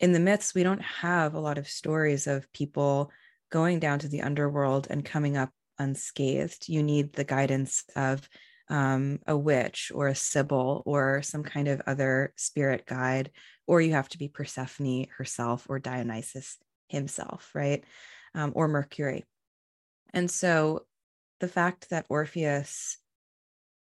[0.00, 3.12] in the myths, we don't have a lot of stories of people
[3.50, 6.68] going down to the underworld and coming up unscathed.
[6.68, 8.28] You need the guidance of
[8.68, 13.30] um, a witch or a sibyl or some kind of other spirit guide,
[13.66, 17.84] or you have to be Persephone herself or Dionysus himself, right?
[18.34, 19.24] Um, or Mercury.
[20.12, 20.86] And so
[21.40, 22.98] the fact that Orpheus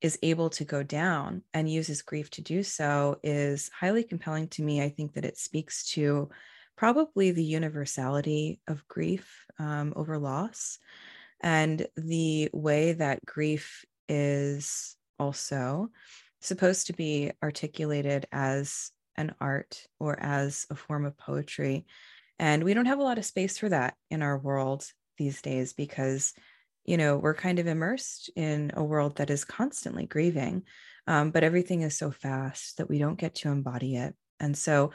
[0.01, 4.63] is able to go down and uses grief to do so is highly compelling to
[4.63, 4.81] me.
[4.81, 6.29] I think that it speaks to
[6.77, 10.79] probably the universality of grief um, over loss
[11.41, 15.91] and the way that grief is also
[16.41, 21.85] supposed to be articulated as an art or as a form of poetry.
[22.39, 25.73] And we don't have a lot of space for that in our world these days
[25.73, 26.33] because,
[26.85, 30.63] you know, we're kind of immersed in a world that is constantly grieving.
[31.09, 34.15] Um, but everything is so fast that we don't get to embody it.
[34.39, 34.93] And so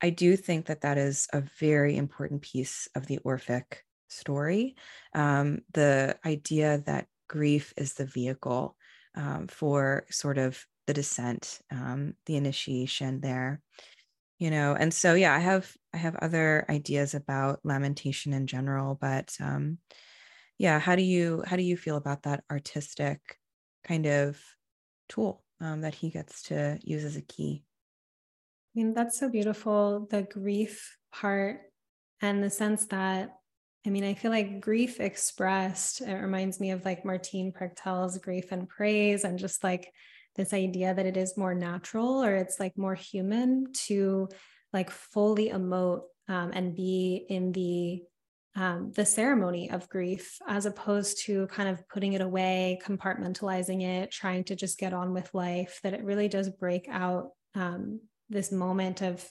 [0.00, 4.76] I do think that that is a very important piece of the Orphic story.
[5.14, 8.76] Um, the idea that grief is the vehicle
[9.14, 13.62] um, for sort of the descent, um, the initiation there,
[14.38, 14.74] you know.
[14.74, 19.78] And so, yeah, I have I have other ideas about lamentation in general, but um,
[20.58, 23.38] yeah, how do you how do you feel about that artistic
[23.84, 24.42] kind of
[25.08, 27.64] tool um, that he gets to use as a key?
[28.74, 30.06] I mean, that's so beautiful.
[30.10, 31.72] The grief part
[32.20, 33.38] and the sense that
[33.86, 38.50] I mean, I feel like grief expressed, it reminds me of like Martín Prechtel's grief
[38.50, 39.92] and praise, and just like
[40.34, 44.28] this idea that it is more natural or it's like more human to
[44.72, 48.02] like fully emote um, and be in the
[48.56, 54.10] um, the ceremony of grief as opposed to kind of putting it away compartmentalizing it
[54.10, 58.50] trying to just get on with life that it really does break out um, this
[58.50, 59.22] moment of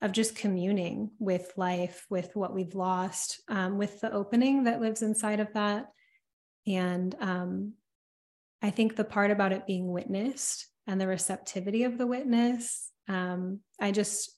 [0.00, 5.02] of just communing with life, with what we've lost, um, with the opening that lives
[5.02, 5.86] inside of that.
[6.66, 7.72] And um,
[8.62, 13.60] I think the part about it being witnessed and the receptivity of the witness, um,
[13.80, 14.30] I just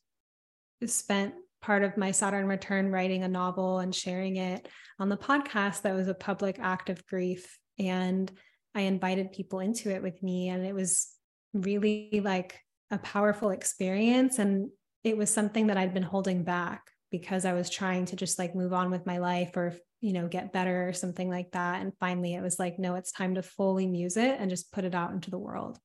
[0.86, 4.66] spent part of my Saturn return writing a novel and sharing it
[4.98, 7.58] on the podcast that was a public act of grief.
[7.78, 8.30] And
[8.74, 10.48] I invited people into it with me.
[10.48, 11.12] And it was
[11.52, 12.58] really like
[12.90, 14.38] a powerful experience.
[14.38, 14.70] And
[15.04, 18.54] it was something that I'd been holding back because I was trying to just like
[18.54, 21.80] move on with my life or, you know, get better or something like that.
[21.80, 24.84] And finally it was like, no, it's time to fully muse it and just put
[24.84, 25.78] it out into the world.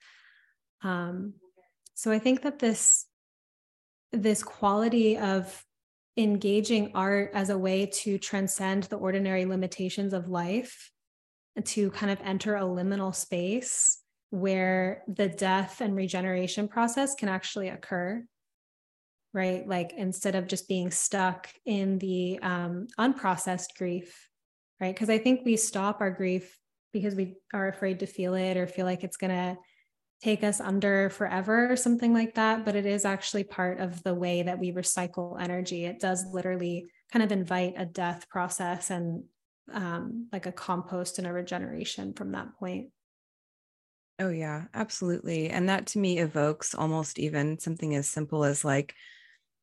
[0.83, 1.33] Um,
[1.95, 3.05] so I think that this,
[4.11, 5.63] this quality of
[6.17, 10.91] engaging art as a way to transcend the ordinary limitations of life
[11.63, 13.99] to kind of enter a liminal space
[14.29, 18.23] where the death and regeneration process can actually occur
[19.35, 19.67] right?
[19.67, 24.29] Like instead of just being stuck in the um, unprocessed grief,
[24.79, 24.95] right?
[24.95, 26.57] Because I think we stop our grief
[26.93, 29.57] because we are afraid to feel it or feel like it's going to
[30.23, 32.63] take us under forever or something like that.
[32.63, 35.83] But it is actually part of the way that we recycle energy.
[35.83, 39.25] It does literally kind of invite a death process and
[39.73, 42.87] um, like a compost and a regeneration from that point.
[44.17, 45.49] Oh, yeah, absolutely.
[45.49, 48.95] And that to me evokes almost even something as simple as like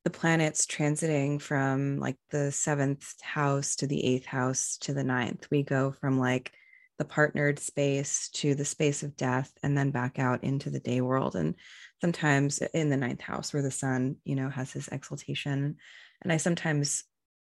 [0.04, 5.46] the planets transiting from like the seventh house to the eighth house to the ninth.
[5.50, 6.52] We go from like
[6.98, 11.00] the partnered space to the space of death and then back out into the day
[11.00, 11.36] world.
[11.36, 11.54] And
[12.00, 15.76] sometimes in the ninth house where the sun, you know, has his exaltation.
[16.20, 17.04] And I sometimes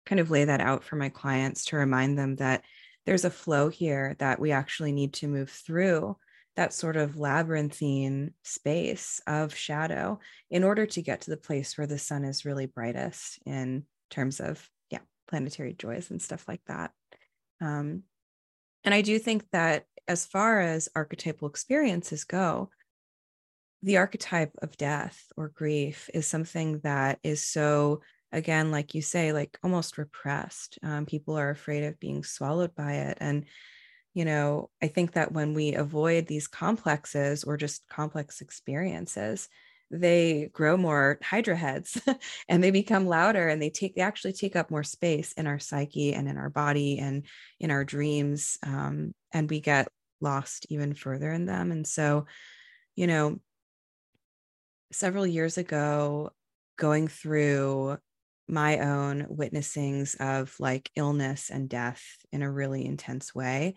[0.05, 2.63] kind of lay that out for my clients to remind them that
[3.05, 6.17] there's a flow here that we actually need to move through
[6.55, 10.19] that sort of labyrinthine space of shadow
[10.51, 14.39] in order to get to the place where the sun is really brightest in terms
[14.39, 16.91] of yeah planetary joys and stuff like that.
[17.61, 18.03] Um,
[18.83, 22.69] and i do think that as far as archetypal experiences go
[23.83, 29.33] the archetype of death or grief is something that is so again like you say
[29.33, 30.79] like almost repressed.
[30.81, 33.17] Um, people are afraid of being swallowed by it.
[33.19, 33.45] And
[34.13, 39.49] you know, I think that when we avoid these complexes or just complex experiences,
[39.89, 42.01] they grow more hydra heads
[42.49, 45.59] and they become louder and they take they actually take up more space in our
[45.59, 47.25] psyche and in our body and
[47.59, 49.87] in our dreams um, and we get
[50.19, 51.71] lost even further in them.
[51.71, 52.25] And so
[52.95, 53.39] you know
[54.91, 56.31] several years ago
[56.77, 57.97] going through
[58.47, 63.75] my own witnessings of like illness and death in a really intense way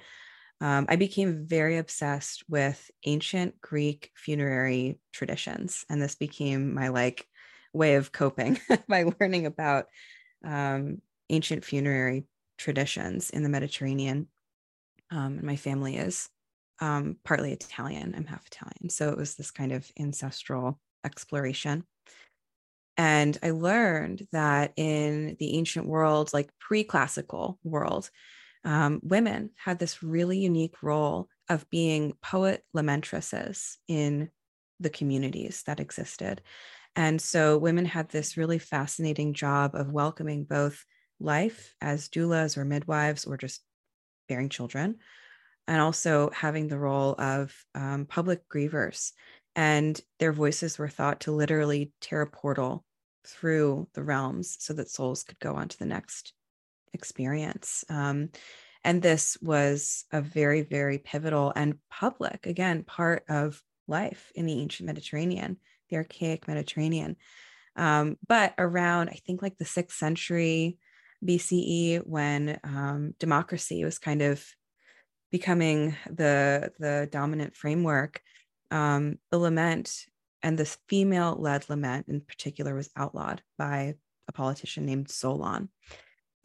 [0.61, 5.85] um, I became very obsessed with ancient Greek funerary traditions.
[5.91, 7.27] And this became my like
[7.73, 9.87] way of coping by learning about
[10.45, 12.25] um, ancient funerary
[12.57, 14.29] traditions in the Mediterranean.
[15.11, 16.29] Um, and my family is
[16.81, 18.15] um, partly Italian.
[18.17, 18.89] I'm half Italian.
[18.89, 21.85] So it was this kind of ancestral exploration.
[22.97, 28.11] And I learned that in the ancient world, like pre classical world,
[28.67, 34.29] um, women had this really unique role of being poet lamentresses in
[34.81, 36.43] the communities that existed.
[36.97, 40.85] And so women had this really fascinating job of welcoming both
[41.21, 43.63] life as doulas or midwives or just
[44.29, 44.97] bearing children,
[45.69, 49.13] and also having the role of um, public grievers.
[49.55, 52.85] And their voices were thought to literally tear a portal
[53.27, 56.33] through the realms so that souls could go on to the next
[56.97, 57.85] experience.
[57.89, 58.31] Um,
[58.83, 64.61] and this was a very, very pivotal and public, again, part of life in the
[64.61, 65.59] ancient Mediterranean,
[65.91, 67.17] the archaic Mediterranean.
[67.77, 70.79] Um, but around, I think, like the sixth century
[71.25, 74.45] BCE, when um, democracy was kind of
[75.31, 78.23] becoming the the dominant framework,
[78.71, 80.07] um, the lament
[80.43, 83.95] and this female-led lament in particular was outlawed by
[84.29, 85.69] a politician named Solon.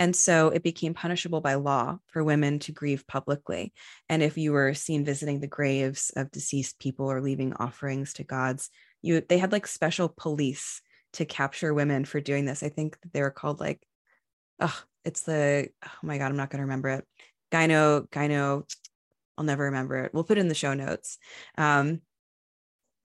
[0.01, 3.71] And so it became punishable by law for women to grieve publicly.
[4.09, 8.23] And if you were seen visiting the graves of deceased people or leaving offerings to
[8.23, 8.71] gods,
[9.03, 10.81] you they had like special police
[11.13, 12.63] to capture women for doing this.
[12.63, 13.85] I think they were called like,
[14.59, 14.75] oh,
[15.05, 17.05] it's the oh my god, I'm not gonna remember it.
[17.51, 18.67] Gyno, gyno,
[19.37, 20.15] I'll never remember it.
[20.15, 21.19] We'll put it in the show notes.
[21.59, 22.01] Um,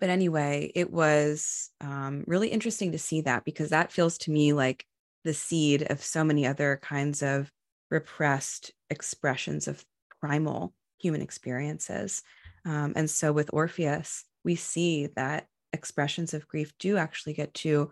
[0.01, 4.55] but anyway, it was um, really interesting to see that because that feels to me
[4.55, 4.87] like
[5.27, 7.51] the seed of so many other kinds of
[7.91, 9.85] repressed expressions of
[10.21, 12.23] primal human experiences.
[12.65, 17.91] Um, and so with Orpheus, we see that expressions of grief do actually get to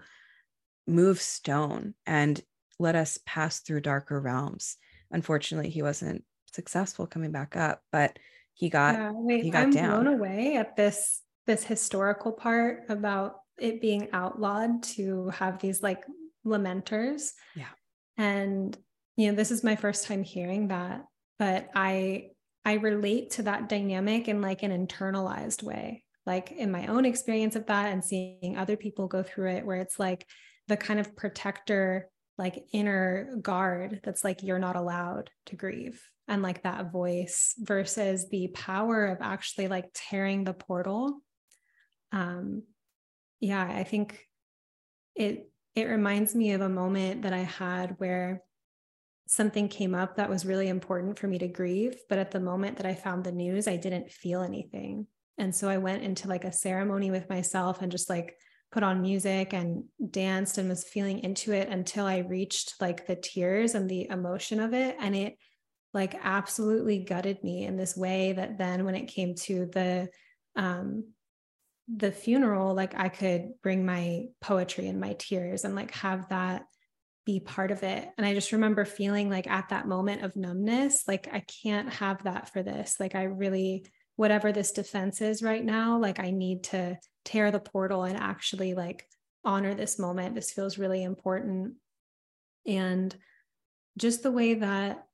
[0.86, 2.40] move stone and
[2.78, 4.76] let us pass through darker realms.
[5.10, 8.16] Unfortunately, he wasn't successful coming back up, but
[8.52, 10.04] he got yeah, wait, he got I'm down.
[10.04, 16.04] blown away at this this historical part about it being outlawed to have these like
[16.44, 17.32] lamenters.
[17.54, 17.66] Yeah.
[18.16, 18.76] And
[19.16, 21.04] you know, this is my first time hearing that,
[21.38, 22.30] but I
[22.64, 26.04] I relate to that dynamic in like an internalized way.
[26.26, 29.76] Like in my own experience of that and seeing other people go through it where
[29.76, 30.26] it's like
[30.68, 36.42] the kind of protector like inner guard that's like you're not allowed to grieve and
[36.42, 41.20] like that voice versus the power of actually like tearing the portal
[42.12, 42.62] um
[43.40, 44.18] yeah i think
[45.14, 48.42] it it reminds me of a moment that I had where
[49.26, 51.96] something came up that was really important for me to grieve.
[52.08, 55.06] But at the moment that I found the news, I didn't feel anything.
[55.38, 58.36] And so I went into like a ceremony with myself and just like
[58.70, 63.16] put on music and danced and was feeling into it until I reached like the
[63.16, 64.96] tears and the emotion of it.
[65.00, 65.38] And it
[65.92, 70.08] like absolutely gutted me in this way that then when it came to the
[70.56, 71.04] um
[71.86, 76.64] the funeral like i could bring my poetry and my tears and like have that
[77.26, 78.08] be part of it.
[78.18, 82.22] And i just remember feeling like at that moment of numbness like i can't have
[82.24, 82.96] that for this.
[83.00, 87.58] Like i really whatever this defense is right now like i need to tear the
[87.58, 89.08] portal and actually like
[89.44, 90.34] honor this moment.
[90.34, 91.74] This feels really important.
[92.66, 93.14] And
[93.98, 95.04] just the way that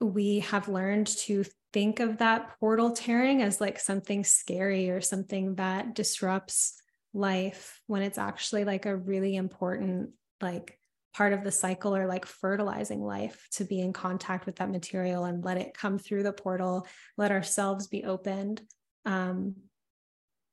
[0.00, 5.54] we have learned to think of that portal tearing as like something scary or something
[5.56, 6.80] that disrupts
[7.12, 10.10] life when it's actually like a really important
[10.40, 10.78] like
[11.14, 15.24] part of the cycle or like fertilizing life to be in contact with that material
[15.24, 18.62] and let it come through the portal let ourselves be opened
[19.04, 19.54] um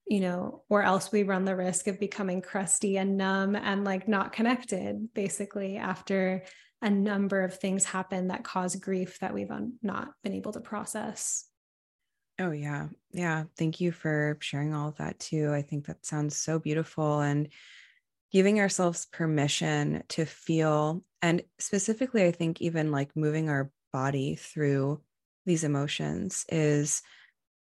[0.08, 4.08] you know or else we run the risk of becoming crusty and numb and like
[4.08, 6.44] not connected basically after
[6.86, 10.60] a number of things happen that cause grief that we've un- not been able to
[10.60, 11.46] process.
[12.38, 12.90] Oh, yeah.
[13.12, 13.46] Yeah.
[13.58, 15.52] Thank you for sharing all of that too.
[15.52, 17.50] I think that sounds so beautiful and
[18.32, 21.04] giving ourselves permission to feel.
[21.24, 25.02] And specifically, I think even like moving our body through
[25.48, 27.02] these emotions is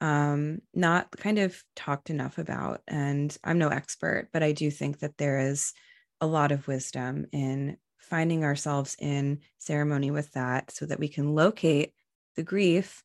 [0.01, 2.81] um, not kind of talked enough about.
[2.87, 5.73] And I'm no expert, but I do think that there is
[6.21, 7.77] a lot of wisdom in
[8.09, 11.93] finding ourselves in ceremony with that so that we can locate
[12.35, 13.03] the grief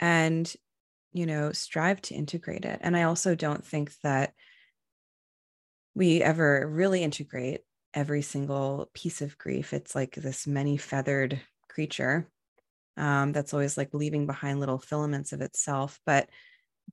[0.00, 0.54] and
[1.12, 2.78] you know strive to integrate it.
[2.82, 4.32] And i also don't think that
[5.94, 7.60] we ever really integrate
[7.94, 9.72] every single piece of grief.
[9.72, 12.28] It's like this many feathered creature
[12.96, 16.00] um, that's always like leaving behind little filaments of itself.
[16.06, 16.28] But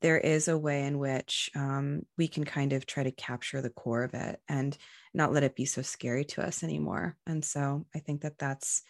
[0.02, 3.70] there is a way in which um, we can kind of try to capture the
[3.70, 4.78] core of it and
[5.14, 7.18] not let it be so scary to us anymore.
[7.28, 8.84] And so I think that that's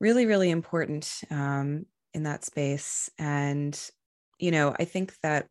[0.00, 3.10] really, really important um, in that space.
[3.18, 3.78] And,
[4.38, 5.46] you know, I think that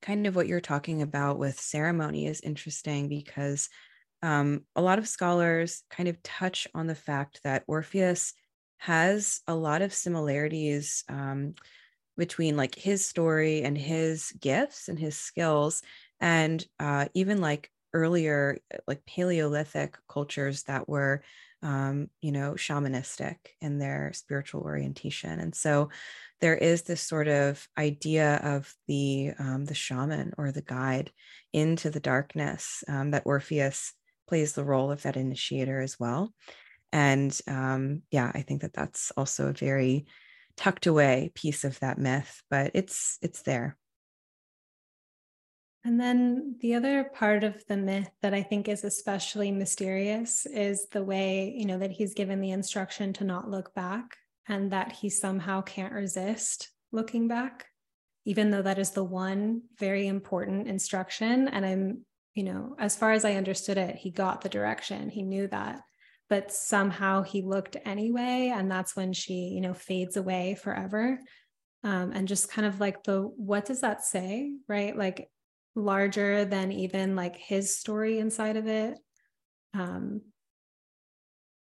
[0.00, 3.68] kind of what you're talking about with ceremony is interesting because
[4.22, 8.34] um, a lot of scholars kind of touch on the fact that Orpheus
[8.78, 11.54] has a lot of similarities um,
[12.16, 15.82] between like his story and his gifts and his skills
[16.20, 21.22] and uh, even like earlier like paleolithic cultures that were
[21.62, 25.38] um, you know shamanistic in their spiritual orientation.
[25.38, 25.90] And so
[26.40, 31.10] there is this sort of idea of the um, the shaman or the guide
[31.52, 33.92] into the darkness um, that orpheus
[34.28, 36.34] plays the role of that initiator as well.
[36.92, 40.06] And um, yeah i think that that's also a very
[40.56, 43.76] tucked away piece of that myth, but it's it's there.
[45.84, 50.86] And then the other part of the myth that I think is especially mysterious is
[50.92, 54.16] the way, you know, that he's given the instruction to not look back
[54.48, 57.66] and that he somehow can't resist looking back,
[58.24, 61.48] even though that is the one very important instruction.
[61.48, 65.22] And I'm, you know, as far as I understood it, he got the direction, he
[65.22, 65.80] knew that
[66.32, 71.20] but somehow he looked anyway and that's when she you know fades away forever.
[71.84, 74.96] Um, and just kind of like the what does that say right?
[74.96, 75.28] Like
[75.74, 78.98] larger than even like his story inside of it.
[79.74, 80.22] Um,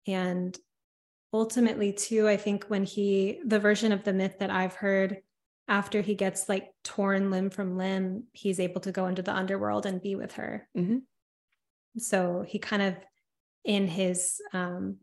[0.07, 0.57] and
[1.33, 5.19] ultimately too i think when he the version of the myth that i've heard
[5.69, 9.87] after he gets like torn limb from limb he's able to go into the underworld
[9.87, 10.67] and be with her.
[10.77, 10.99] Mm-hmm.
[11.99, 12.97] so he kind of
[13.65, 14.97] in his um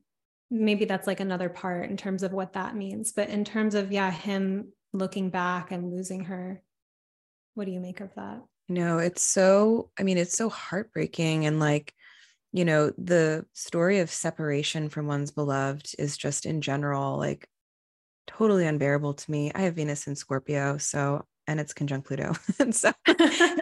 [0.49, 3.91] maybe that's like another part in terms of what that means but in terms of
[3.91, 6.61] yeah him looking back and losing her
[7.53, 8.39] what do you make of that?
[8.69, 11.93] No it's so i mean it's so heartbreaking and like
[12.53, 17.47] you know the story of separation from one's beloved is just in general like
[18.27, 19.51] totally unbearable to me.
[19.55, 22.33] I have venus in scorpio so and it's conjunct pluto.
[22.59, 22.91] And so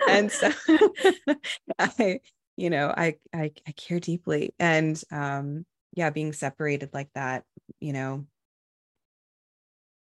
[0.09, 0.51] and so
[1.79, 2.19] i
[2.55, 7.43] you know I, I i care deeply and um yeah being separated like that
[7.79, 8.25] you know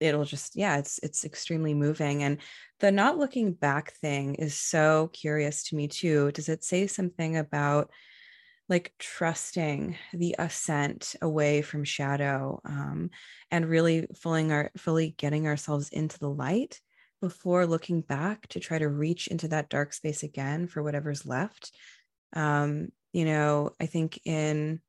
[0.00, 2.38] it'll just yeah it's it's extremely moving and
[2.82, 6.32] the not looking back thing is so curious to me too.
[6.32, 7.90] Does it say something about
[8.68, 13.10] like trusting the ascent away from shadow um,
[13.50, 16.80] and really fully our fully getting ourselves into the light
[17.20, 21.70] before looking back to try to reach into that dark space again for whatever's left
[22.32, 24.80] um, you know i think in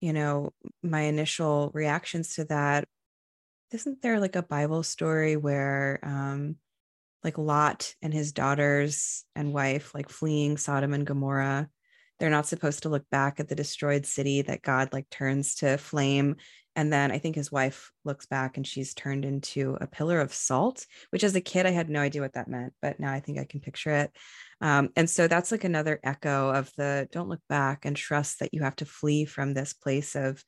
[0.00, 0.52] you know
[0.82, 2.86] my initial reactions to that
[3.72, 6.56] isn't there like a bible story where um
[7.26, 11.68] like lot and his daughters and wife like fleeing sodom and gomorrah?
[12.18, 15.76] They're not supposed to look back at the destroyed city that god like turns to
[15.76, 16.36] flame
[16.74, 20.32] and then i think his wife looks back and she's turned into a pillar of
[20.32, 23.20] salt which as a kid i had no idea what that meant but now i
[23.20, 24.10] think i can picture it
[24.60, 28.54] um, and so that's like another echo of the don't look back and trust that
[28.54, 30.42] you have to flee from this place of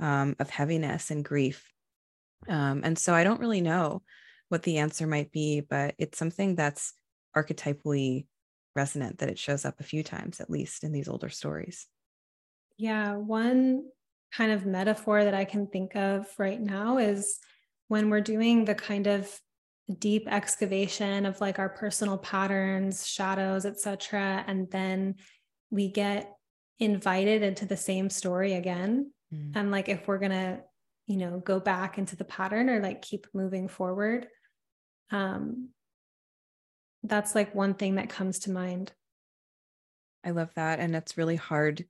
[0.00, 1.70] um, of heaviness and grief.
[2.48, 4.02] Um, and so I don't really know
[4.48, 6.92] what the answer might be, but it's something that's
[7.36, 8.26] archetypally
[8.74, 11.86] resonant that it shows up a few times at least in these older stories.
[12.76, 13.84] Yeah, one
[14.32, 17.38] kind of metaphor that I can think of right now is
[17.86, 19.32] when we're doing the kind of
[19.98, 25.14] deep excavation of like our personal patterns shadows etc and then
[25.70, 26.32] we get
[26.78, 29.52] invited into the same story again mm.
[29.54, 30.60] and like if we're gonna
[31.06, 34.26] you know go back into the pattern or like keep moving forward
[35.10, 35.68] um
[37.02, 38.90] that's like one thing that comes to mind
[40.24, 41.84] i love that and it's really hard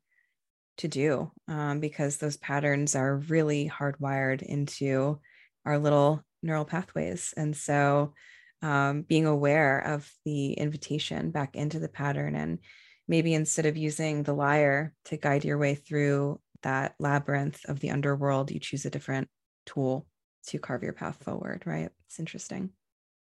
[0.76, 5.20] to do um, because those patterns are really hardwired into
[5.64, 7.34] our little neural pathways.
[7.36, 8.14] And so
[8.62, 12.61] um, being aware of the invitation back into the pattern and
[13.07, 17.90] maybe instead of using the lyre to guide your way through that labyrinth of the
[17.90, 19.28] underworld, you choose a different
[19.66, 20.07] tool
[20.47, 21.90] to carve your path forward, right?
[22.07, 22.70] It's interesting.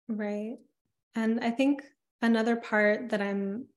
[0.08, 0.58] Right.
[1.16, 1.84] And I think
[2.22, 3.68] another part that I'm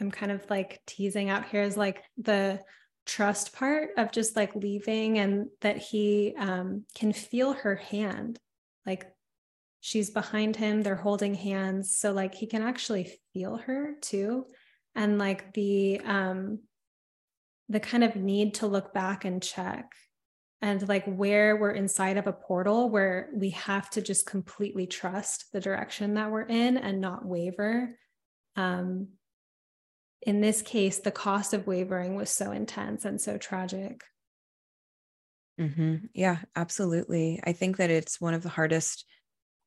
[0.00, 2.60] I'm kind of like teasing out here is like the
[3.06, 8.38] trust part of just like leaving and that he um, can feel her hand
[8.86, 9.06] like
[9.80, 14.46] she's behind him they're holding hands so like he can actually feel her too.
[14.94, 16.60] And like the um
[17.68, 19.90] the kind of need to look back and check
[20.62, 25.52] and like where we're inside of a portal where we have to just completely trust
[25.52, 27.98] the direction that we're in and not waver.
[28.56, 29.08] Um
[30.22, 34.02] in this case the cost of wavering was so intense and so tragic
[35.60, 36.06] Mm-hmm.
[36.14, 37.40] Yeah, absolutely.
[37.44, 39.04] I think that it's one of the hardest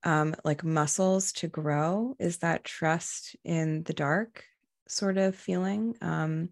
[0.03, 4.43] um, like muscles to grow is that trust in the dark
[4.87, 6.49] sort of feeling um,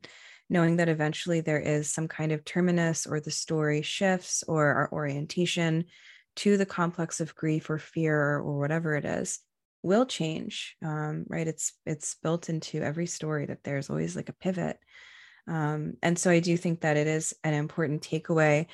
[0.50, 4.90] knowing that eventually there is some kind of terminus or the story shifts or our
[4.92, 5.86] orientation
[6.38, 9.40] to the complex of grief or fear or whatever it is
[9.84, 14.34] will change um, right it's it's built into every story that there's always like a
[14.34, 14.78] pivot
[15.48, 18.66] um, and so i do think that it is an important takeaway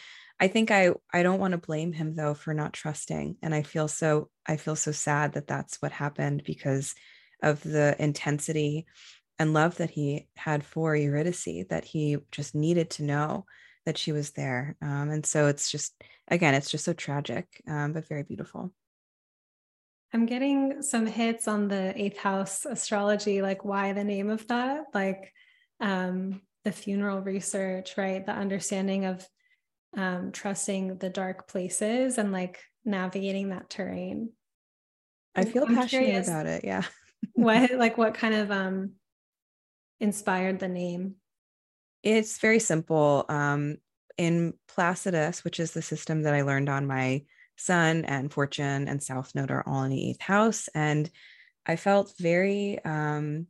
[0.42, 3.62] i think i i don't want to blame him though for not trusting and i
[3.62, 6.94] feel so i feel so sad that that's what happened because
[7.42, 8.86] of the intensity
[9.40, 13.46] and love that he had for eurydice that he just needed to know
[13.86, 15.94] that she was there um, and so it's just
[16.28, 18.74] again it's just so tragic um, but very beautiful
[20.14, 24.88] I'm getting some hits on the eighth house astrology, like why the name of that,
[24.94, 25.32] like
[25.80, 28.26] um, the funeral research, right?
[28.26, 29.26] The understanding of
[29.96, 34.32] um, trusting the dark places and like navigating that terrain.
[35.36, 36.64] I feel I'm passionate curious, about it.
[36.64, 36.84] Yeah.
[37.34, 38.92] what like what kind of um
[40.00, 41.16] inspired the name?
[42.04, 43.26] It's very simple.
[43.30, 43.78] Um,
[44.18, 47.24] in Placidus, which is the system that I learned on my
[47.56, 50.68] Sun and Fortune and South Node are all in the eighth house.
[50.76, 51.10] And
[51.66, 53.48] I felt very, um,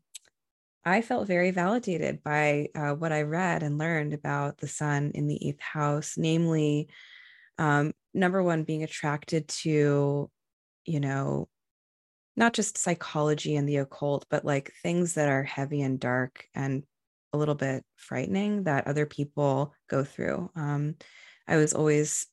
[0.84, 5.28] I felt very validated by uh, what I read and learned about the Sun in
[5.28, 6.90] the eighth house, namely,
[7.58, 10.30] um, number one, being attracted to,
[10.86, 11.48] you know,
[12.36, 16.84] not just psychology and the occult, but like things that are heavy and dark and
[17.34, 20.50] a little bit frightening that other people go through.
[20.56, 20.96] Um,
[21.48, 22.28] I was always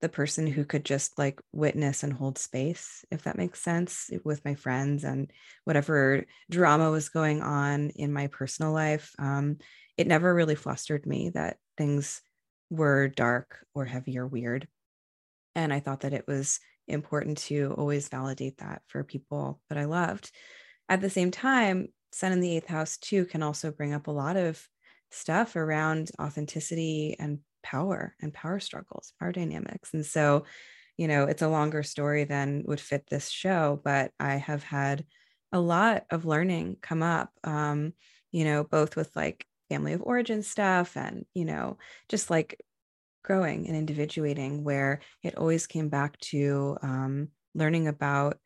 [0.00, 4.44] the person who could just like witness and hold space, if that makes sense, with
[4.44, 5.30] my friends and
[5.64, 9.12] whatever drama was going on in my personal life.
[9.18, 9.58] Um,
[9.96, 12.22] it never really flustered me that things
[12.70, 14.66] were dark or heavy or weird.
[15.54, 19.84] And I thought that it was important to always validate that for people that I
[19.84, 20.30] loved.
[20.88, 24.12] At the same time, Sun in the eighth house too can also bring up a
[24.12, 24.66] lot of
[25.10, 29.94] stuff around authenticity and power and power struggles, power dynamics.
[29.94, 30.44] And so,
[30.96, 35.04] you know, it's a longer story than would fit this show, but I have had
[35.52, 37.92] a lot of learning come up, um,
[38.32, 42.60] you know, both with like family of origin stuff and, you know, just like
[43.24, 48.38] growing and individuating, where it always came back to um, learning about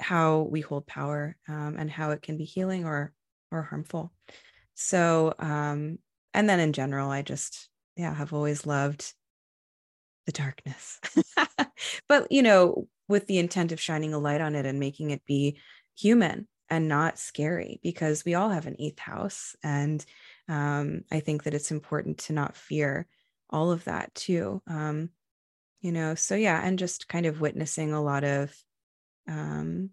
[0.00, 3.12] how we hold power um, and how it can be healing or
[3.50, 4.12] or harmful.
[4.74, 5.98] So, um,
[6.34, 9.12] and then in general, I just yeah, have always loved
[10.26, 11.00] the darkness.
[12.08, 15.24] but, you know, with the intent of shining a light on it and making it
[15.26, 15.58] be
[15.96, 19.54] human and not scary because we all have an eighth house.
[19.62, 20.04] And
[20.48, 23.06] um, I think that it's important to not fear
[23.50, 24.62] all of that too.
[24.66, 25.10] Um,
[25.80, 28.54] you know, so yeah, and just kind of witnessing a lot of
[29.28, 29.90] um,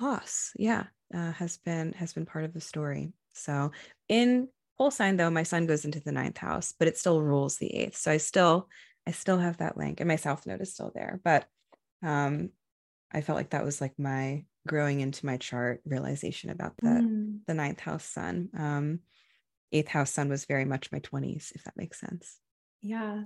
[0.00, 0.52] loss.
[0.56, 3.12] Yeah, uh, has been has been part of the story.
[3.32, 3.72] So
[4.08, 4.48] in
[4.78, 7.74] whole sign though my sun goes into the ninth house but it still rules the
[7.74, 8.68] eighth so i still
[9.06, 11.46] i still have that link and my south node is still there but
[12.02, 12.50] um
[13.12, 17.38] i felt like that was like my growing into my chart realization about the mm.
[17.46, 18.98] the ninth house sun um
[19.72, 22.38] eighth house sun was very much my 20s if that makes sense
[22.80, 23.22] yeah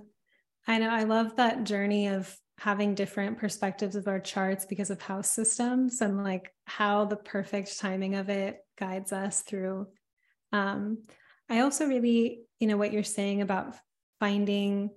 [0.67, 5.01] i know i love that journey of having different perspectives of our charts because of
[5.01, 9.87] house systems and like how the perfect timing of it guides us through
[10.51, 10.97] um
[11.49, 13.75] I also really, you know, what you're saying about
[14.19, 14.89] finding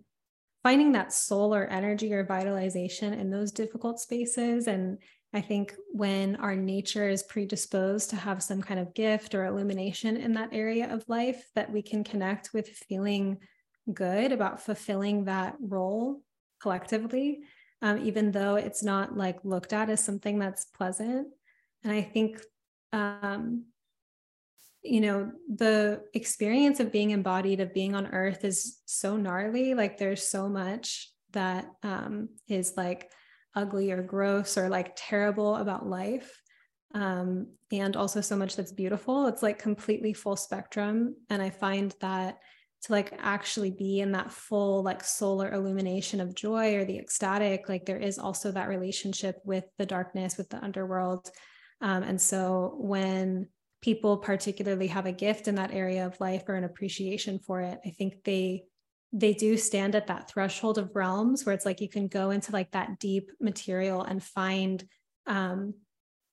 [0.62, 4.98] finding that solar energy or vitalization in those difficult spaces and
[5.34, 10.18] I think when our nature is predisposed to have some kind of gift or illumination
[10.18, 13.38] in that area of life, that we can connect with feeling
[13.92, 16.20] good about fulfilling that role
[16.60, 17.40] collectively,
[17.80, 21.28] um, even though it's not like looked at as something that's pleasant.
[21.82, 22.38] And I think
[22.92, 23.64] um,
[24.82, 29.74] you know the experience of being embodied of being on earth is so gnarly.
[29.74, 33.10] Like there's so much that um, is like
[33.54, 36.40] ugly or gross or like terrible about life.
[36.94, 39.26] Um, and also so much that's beautiful.
[39.26, 41.16] It's like completely full spectrum.
[41.30, 42.38] And i find that
[42.82, 47.68] to like actually be in that full like solar illumination of joy or the ecstatic
[47.68, 51.30] like there is also that relationship with the darkness with the underworld.
[51.80, 53.48] Um, and so when
[53.82, 57.78] people particularly have a gift in that area of life or an appreciation for it
[57.84, 58.64] i think they
[59.12, 62.50] they do stand at that threshold of realms where it's like you can go into
[62.52, 64.84] like that deep material and find
[65.26, 65.74] um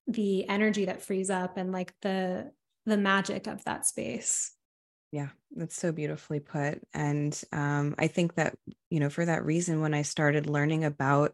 [0.08, 2.50] the energy that frees up and like the
[2.86, 4.54] the magic of that space.
[5.12, 6.80] Yeah that's so beautifully put.
[6.93, 8.56] And um i think that
[8.89, 11.34] you know for that reason when i started learning about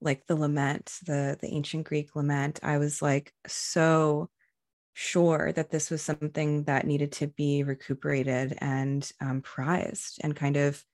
[0.00, 4.30] like the lament, the the ancient Greek lament, I was like so
[5.00, 10.58] sure that this was something that needed to be recuperated and um, prized and kind
[10.58, 10.84] of,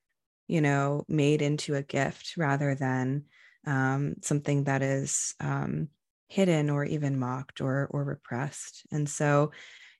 [0.47, 3.25] you know, made into a gift rather than
[3.65, 5.89] um, something that is um,
[6.29, 8.85] hidden or even mocked or or repressed.
[8.93, 9.51] And so,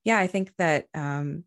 [0.06, 1.44] yeah, I think that um,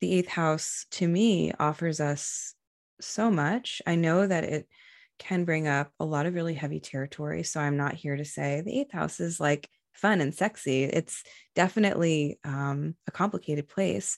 [0.00, 2.54] the eighth house to me offers us
[3.02, 3.82] so much.
[3.86, 4.66] I know that it
[5.18, 7.42] can bring up a lot of really heavy territory.
[7.42, 9.68] So I'm not here to say the eighth house is like
[10.00, 10.84] fun and sexy.
[10.84, 11.22] It's
[11.54, 14.16] definitely um, a complicated place.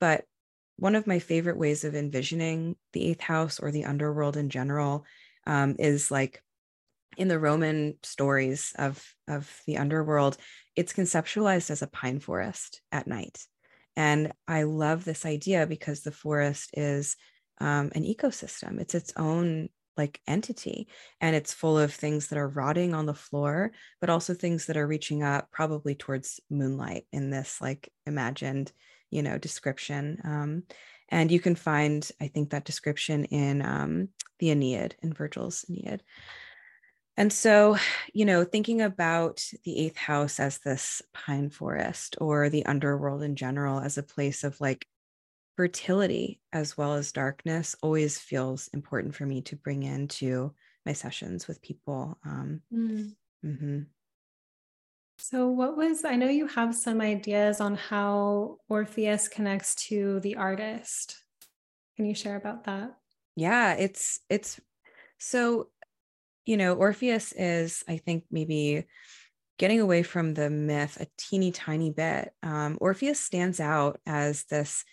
[0.00, 0.24] But
[0.76, 5.04] one of my favorite ways of envisioning the eighth house or the underworld in general
[5.46, 6.42] um, is like
[7.16, 10.36] in the Roman stories of, of the underworld,
[10.74, 13.38] it's conceptualized as a pine forest at night.
[13.96, 17.16] And I love this idea because the forest is
[17.60, 20.88] um, an ecosystem, it's its own like entity
[21.20, 24.76] and it's full of things that are rotting on the floor but also things that
[24.76, 28.72] are reaching up probably towards moonlight in this like imagined
[29.10, 30.62] you know description um,
[31.08, 36.02] and you can find i think that description in um, the aeneid in virgil's aeneid.
[37.16, 37.76] And so
[38.14, 43.36] you know thinking about the eighth house as this pine forest or the underworld in
[43.36, 44.86] general as a place of like
[45.56, 50.54] fertility as well as darkness always feels important for me to bring into
[50.86, 52.18] my sessions with people.
[52.24, 53.12] Um, mm.
[53.44, 53.80] mm-hmm.
[55.18, 60.36] So, what was, I know you have some ideas on how Orpheus connects to the
[60.36, 61.16] artist.
[61.96, 62.96] Can you share about that?
[63.36, 64.60] Yeah, it's, it's
[65.18, 65.68] so,
[66.44, 68.86] you know, Orpheus is, I think, maybe
[69.58, 72.32] getting away from the myth a teeny tiny bit.
[72.42, 74.84] Um, Orpheus stands out as this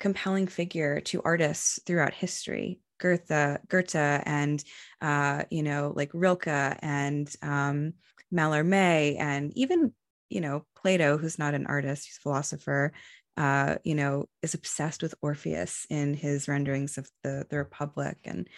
[0.00, 2.80] compelling figure to artists throughout history.
[2.98, 4.62] Goethe, Goethe, and
[5.00, 7.94] uh, you know, like Rilke and um,
[8.34, 9.92] Mallarmé, and even
[10.28, 12.92] you know Plato, who's not an artist, he's a philosopher.
[13.36, 18.48] Uh, you know, is obsessed with Orpheus in his renderings of the the Republic, and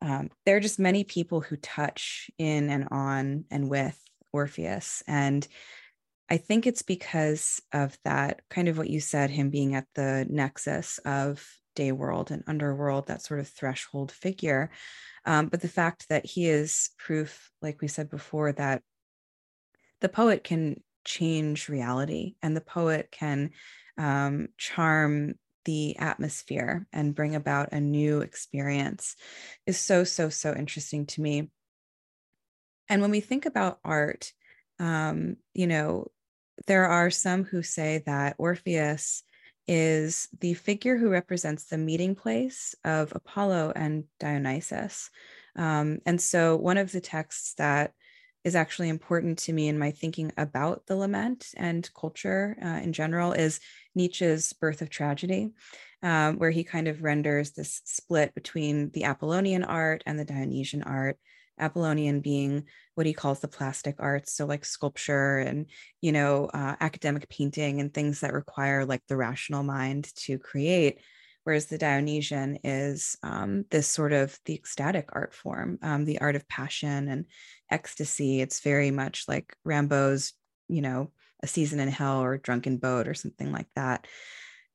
[0.00, 4.00] um, there are just many people who touch in and on and with
[4.32, 5.46] Orpheus, and
[6.30, 10.26] I think it's because of that kind of what you said, him being at the
[10.28, 14.70] nexus of day world and underworld, that sort of threshold figure.
[15.24, 18.82] Um, but the fact that he is proof, like we said before, that
[20.00, 23.50] the poet can change reality and the poet can
[23.96, 29.16] um, charm the atmosphere and bring about a new experience
[29.66, 31.50] is so, so, so interesting to me.
[32.88, 34.32] And when we think about art,
[34.78, 36.10] um, you know,
[36.66, 39.22] there are some who say that Orpheus
[39.66, 45.10] is the figure who represents the meeting place of Apollo and Dionysus.
[45.56, 47.92] Um, and so, one of the texts that
[48.44, 52.92] is actually important to me in my thinking about the lament and culture uh, in
[52.92, 53.60] general is
[53.94, 55.50] Nietzsche's Birth of Tragedy,
[56.02, 60.82] um, where he kind of renders this split between the Apollonian art and the Dionysian
[60.82, 61.18] art.
[61.58, 65.66] Apollonian being what he calls the plastic arts, so like sculpture and
[66.00, 71.00] you know uh, academic painting and things that require like the rational mind to create.
[71.44, 76.36] Whereas the Dionysian is um, this sort of the ecstatic art form, um, the art
[76.36, 77.24] of passion and
[77.70, 78.42] ecstasy.
[78.42, 80.34] It's very much like Rimbaud's,
[80.68, 81.10] you know,
[81.42, 84.06] a season in hell or drunken boat or something like that.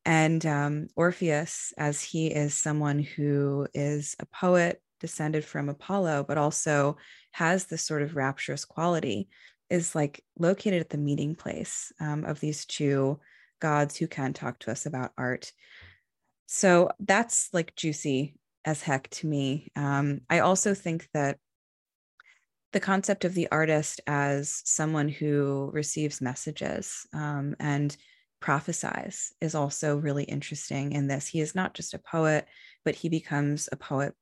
[0.05, 6.37] And um, Orpheus, as he is someone who is a poet descended from Apollo, but
[6.37, 6.95] also
[7.31, 9.27] has this sort of rapturous quality,
[9.69, 13.19] is like located at the meeting place um, of these two
[13.59, 15.51] gods who can talk to us about art.
[16.47, 19.71] So that's like juicy as heck to me.
[19.75, 21.37] Um, I also think that
[22.71, 27.95] the concept of the artist as someone who receives messages um, and
[28.39, 31.27] prophesies is also really interesting in this.
[31.27, 32.47] He is not just a poet,
[32.85, 34.13] but he becomes a poet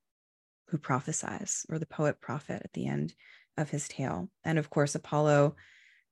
[0.72, 3.14] who prophesies, or the poet prophet at the end
[3.58, 4.30] of his tale.
[4.44, 5.56] And of course, Apollo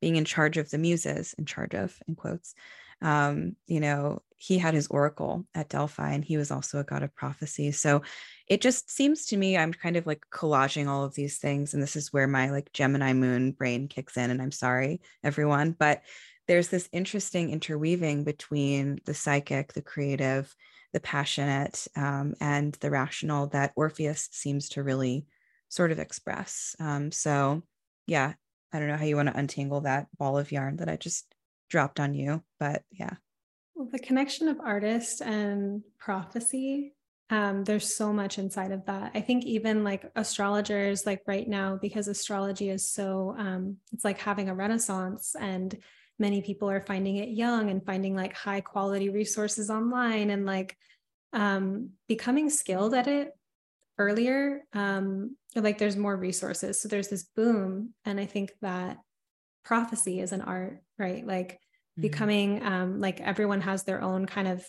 [0.01, 2.53] being in charge of the muses, in charge of, in quotes,
[3.01, 7.03] um, you know, he had his oracle at Delphi and he was also a god
[7.03, 7.72] of prophecy.
[7.72, 8.03] So
[8.47, 11.74] it just seems to me I'm kind of like collaging all of these things.
[11.74, 14.32] And this is where my like Gemini moon brain kicks in.
[14.32, 16.01] And I'm sorry, everyone, but
[16.47, 20.53] there's this interesting interweaving between the psychic, the creative,
[20.94, 25.26] the passionate um, and the rational that Orpheus seems to really
[25.70, 26.76] sort of express.
[26.80, 27.64] Um, so,
[28.08, 28.34] yeah,
[28.74, 31.34] I don't know how you want to untangle that ball of yarn that I just
[31.70, 33.16] dropped on you, but yeah.
[33.76, 36.94] Well, the connection of artist and prophecy
[37.32, 39.12] um, there's so much inside of that.
[39.14, 44.20] I think even like astrologers, like right now, because astrology is so, um, it's like
[44.20, 45.78] having a renaissance, and
[46.20, 50.78] many people are finding it young and finding like high quality resources online and like
[51.34, 53.32] um, becoming skilled at it
[53.97, 54.61] earlier.
[54.74, 56.82] Um, like there's more resources.
[56.82, 57.93] So there's this boom.
[58.05, 58.97] And I think that
[59.63, 61.26] prophecy is an art, right?
[61.26, 62.01] Like mm-hmm.
[62.01, 64.65] becoming um, like everyone has their own kind of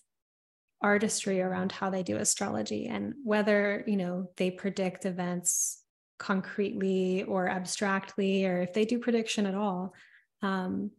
[0.83, 5.83] artistry around how they do astrology and whether you know they predict events
[6.19, 9.93] concretely or abstractly or if they do prediction at all
[10.43, 10.91] um,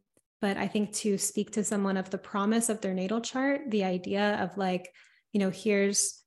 [0.42, 3.84] but i think to speak to someone of the promise of their natal chart the
[3.84, 4.90] idea of like
[5.32, 6.22] you know here's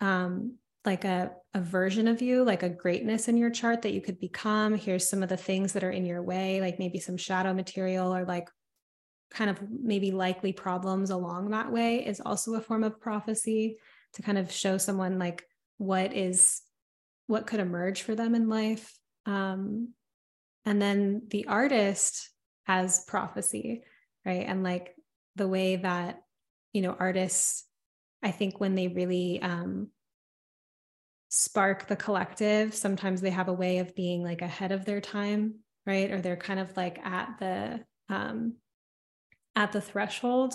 [0.00, 4.00] um, like a, a version of you like a greatness in your chart that you
[4.00, 4.74] could become.
[4.74, 8.14] Here's some of the things that are in your way like maybe some shadow material
[8.14, 8.48] or like
[9.30, 13.76] kind of maybe likely problems along that way is also a form of prophecy
[14.14, 15.44] to kind of show someone like
[15.76, 16.62] what is
[17.26, 18.94] what could emerge for them in life.
[19.26, 19.90] Um,
[20.64, 22.30] and then the artist
[22.68, 23.82] has prophecy
[24.24, 24.94] right and like
[25.36, 26.22] the way that
[26.72, 27.64] you know artists
[28.22, 29.88] i think when they really um,
[31.30, 35.54] spark the collective sometimes they have a way of being like ahead of their time
[35.86, 37.80] right or they're kind of like at the
[38.14, 38.54] um,
[39.58, 40.54] at the threshold.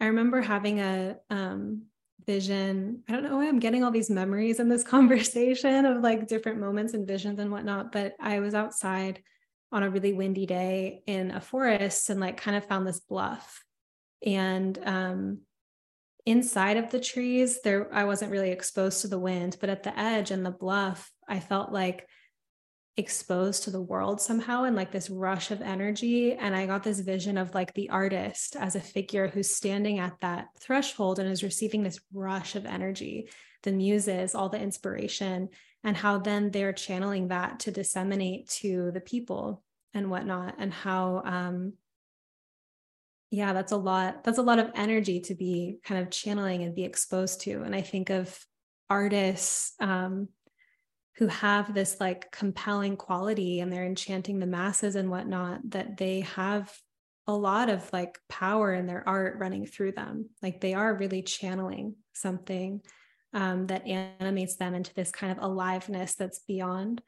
[0.00, 1.82] I remember having a um,
[2.26, 3.02] vision.
[3.08, 6.60] I don't know why I'm getting all these memories in this conversation of like different
[6.60, 9.22] moments and visions and whatnot, but I was outside
[9.72, 13.64] on a really windy day in a forest and like kind of found this bluff.
[14.24, 15.40] And um,
[16.24, 19.98] inside of the trees, there I wasn't really exposed to the wind, but at the
[19.98, 22.06] edge and the bluff, I felt like
[22.96, 27.00] exposed to the world somehow and like this rush of energy and i got this
[27.00, 31.42] vision of like the artist as a figure who's standing at that threshold and is
[31.42, 33.28] receiving this rush of energy
[33.64, 35.50] the muses all the inspiration
[35.86, 39.62] and how then they're channeling that to disseminate to the people
[39.94, 41.72] and whatnot and how um
[43.30, 46.74] yeah that's a lot that's a lot of energy to be kind of channeling and
[46.74, 47.62] be exposed to.
[47.62, 48.38] And i think of
[48.90, 50.28] artists um
[51.16, 56.20] who have this like compelling quality and they're enchanting the masses and whatnot that they
[56.20, 56.76] have
[57.28, 60.28] a lot of like power in their art running through them.
[60.42, 62.82] Like they are really channeling something
[63.36, 67.02] um, that animates them into this kind of aliveness that's beyond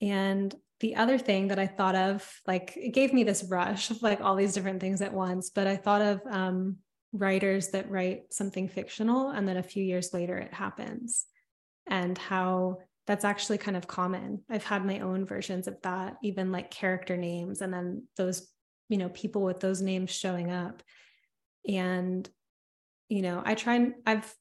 [0.00, 4.02] and the other thing that i thought of like it gave me this rush of
[4.02, 6.76] like all these different things at once but i thought of um,
[7.12, 11.26] writers that write something fictional and then a few years later it happens
[11.86, 14.42] and how that's actually kind of common.
[14.48, 18.48] I've had my own versions of that, even like character names, and then those,
[18.88, 20.82] you know, people with those names showing up.
[21.68, 22.28] And,
[23.08, 24.32] you know, I try and I've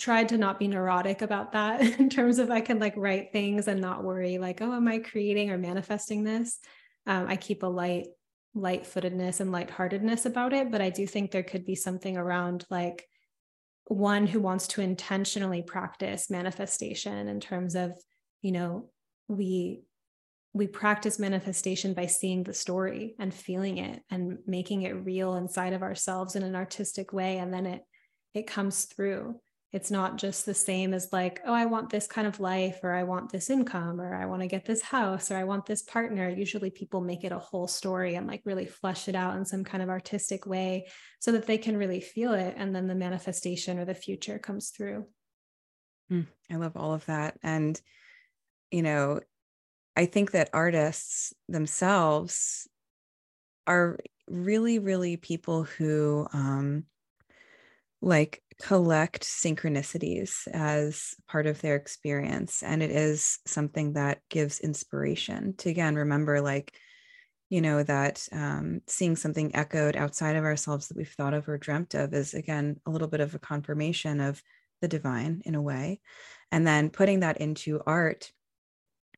[0.00, 3.68] tried to not be neurotic about that in terms of I can like write things
[3.68, 6.58] and not worry, like, oh, am I creating or manifesting this?
[7.06, 8.06] Um, I keep a light,
[8.54, 10.72] light footedness and lightheartedness about it.
[10.72, 13.06] But I do think there could be something around like,
[13.90, 17.92] one who wants to intentionally practice manifestation in terms of
[18.40, 18.88] you know
[19.26, 19.82] we
[20.52, 25.72] we practice manifestation by seeing the story and feeling it and making it real inside
[25.72, 27.82] of ourselves in an artistic way and then it
[28.32, 29.34] it comes through
[29.72, 32.92] it's not just the same as like oh i want this kind of life or
[32.92, 35.82] i want this income or i want to get this house or i want this
[35.82, 36.28] partner.
[36.28, 39.64] Usually people make it a whole story and like really flesh it out in some
[39.64, 43.78] kind of artistic way so that they can really feel it and then the manifestation
[43.78, 45.06] or the future comes through.
[46.10, 47.80] Mm, i love all of that and
[48.70, 49.20] you know,
[49.96, 52.68] I think that artists themselves
[53.66, 53.98] are
[54.28, 56.84] really, really people who um,
[58.00, 62.62] like collect synchronicities as part of their experience.
[62.62, 66.72] And it is something that gives inspiration to, again, remember like,
[67.48, 71.58] you know, that um, seeing something echoed outside of ourselves that we've thought of or
[71.58, 74.42] dreamt of is, again, a little bit of a confirmation of
[74.80, 76.00] the divine in a way.
[76.52, 78.30] And then putting that into art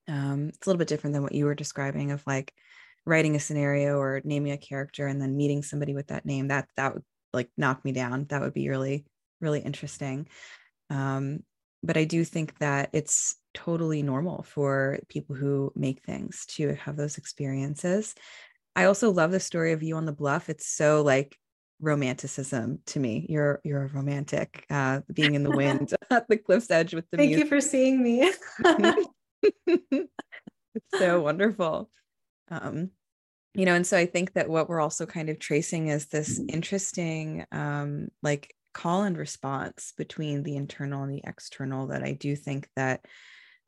[0.09, 2.53] um, it's a little bit different than what you were describing of like
[3.05, 6.68] writing a scenario or naming a character and then meeting somebody with that name that
[6.76, 9.05] that would like knock me down that would be really
[9.43, 10.28] really interesting.
[10.90, 11.40] Um,
[11.84, 16.97] but i do think that it's totally normal for people who make things to have
[16.97, 18.14] those experiences.
[18.74, 20.49] I also love the story of you on the bluff.
[20.49, 21.36] It's so like
[21.80, 23.26] romanticism to me.
[23.28, 27.18] You're you're a romantic uh being in the wind at the cliff's edge with the
[27.18, 27.45] thank music.
[27.45, 28.30] you for seeing me.
[30.74, 31.90] It's so wonderful.
[32.51, 32.90] Um,
[33.55, 36.40] you know, and so I think that what we're also kind of tracing is this
[36.49, 42.37] interesting, um, like call and response between the internal and the external that I do
[42.37, 43.05] think that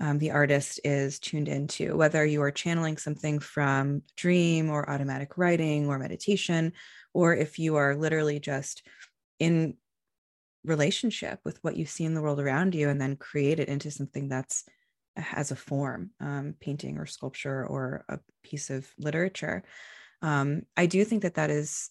[0.01, 5.39] um, the artist is tuned into, whether you are channeling something from dream or automatic
[5.39, 6.73] writing or meditation,
[7.13, 8.83] or if you are literally just
[9.39, 9.77] in
[10.65, 13.91] relationship with what you see in the world around you and then create it into
[13.91, 14.65] something that's
[15.17, 19.63] has a form um, painting or sculpture or a piece of literature.
[20.23, 21.91] Um, i do think that that is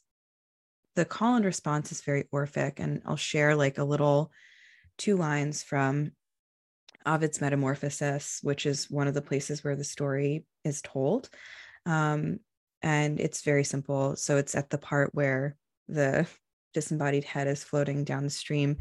[0.95, 4.31] the call and response is very orphic and i'll share like a little
[4.97, 6.11] two lines from
[7.05, 11.29] ovid's metamorphosis which is one of the places where the story is told
[11.85, 12.39] um,
[12.81, 15.55] and it's very simple so it's at the part where
[15.87, 16.27] the
[16.73, 18.77] disembodied head is floating down the stream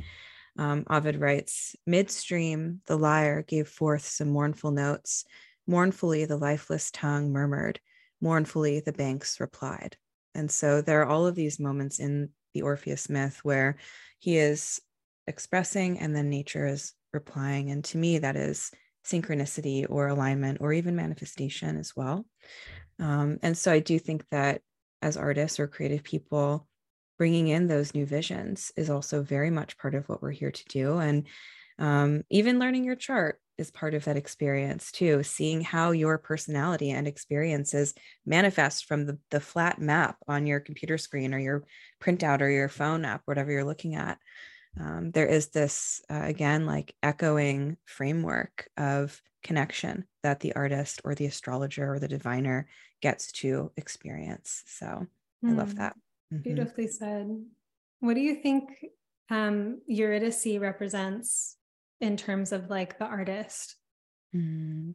[0.58, 5.24] um, Ovid writes Midstream, the lyre gave forth some mournful notes.
[5.66, 7.80] Mournfully, the lifeless tongue murmured.
[8.20, 9.96] Mournfully, the banks replied.
[10.34, 13.76] And so there are all of these moments in the Orpheus myth where
[14.18, 14.80] he is
[15.26, 17.70] expressing and then nature is replying.
[17.70, 18.70] And to me, that is
[19.04, 22.24] synchronicity or alignment or even manifestation as well.
[22.98, 24.60] Um, and so I do think that
[25.00, 26.68] as artists or creative people,
[27.18, 30.64] bringing in those new visions is also very much part of what we're here to
[30.66, 30.98] do.
[30.98, 31.26] And
[31.78, 36.90] um, even learning your chart is part of that experience too seeing how your personality
[36.90, 37.94] and experiences
[38.26, 41.64] manifest from the, the flat map on your computer screen or your
[42.02, 44.18] printout or your phone app whatever you're looking at
[44.80, 51.14] um, there is this uh, again like echoing framework of connection that the artist or
[51.14, 52.68] the astrologer or the diviner
[53.02, 55.06] gets to experience so
[55.44, 55.50] mm.
[55.50, 55.78] i love hmm.
[55.78, 55.94] that
[56.32, 56.42] mm-hmm.
[56.42, 57.28] beautifully said
[58.00, 58.70] what do you think
[59.30, 61.56] um, Eurydice represents
[62.02, 63.76] in terms of like the artist?
[64.34, 64.94] Mm.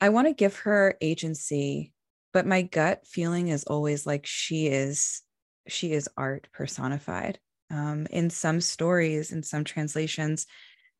[0.00, 1.92] I want to give her agency,
[2.32, 5.22] but my gut feeling is always like she is
[5.68, 7.38] she is art personified.
[7.70, 10.46] Um, in some stories, in some translations,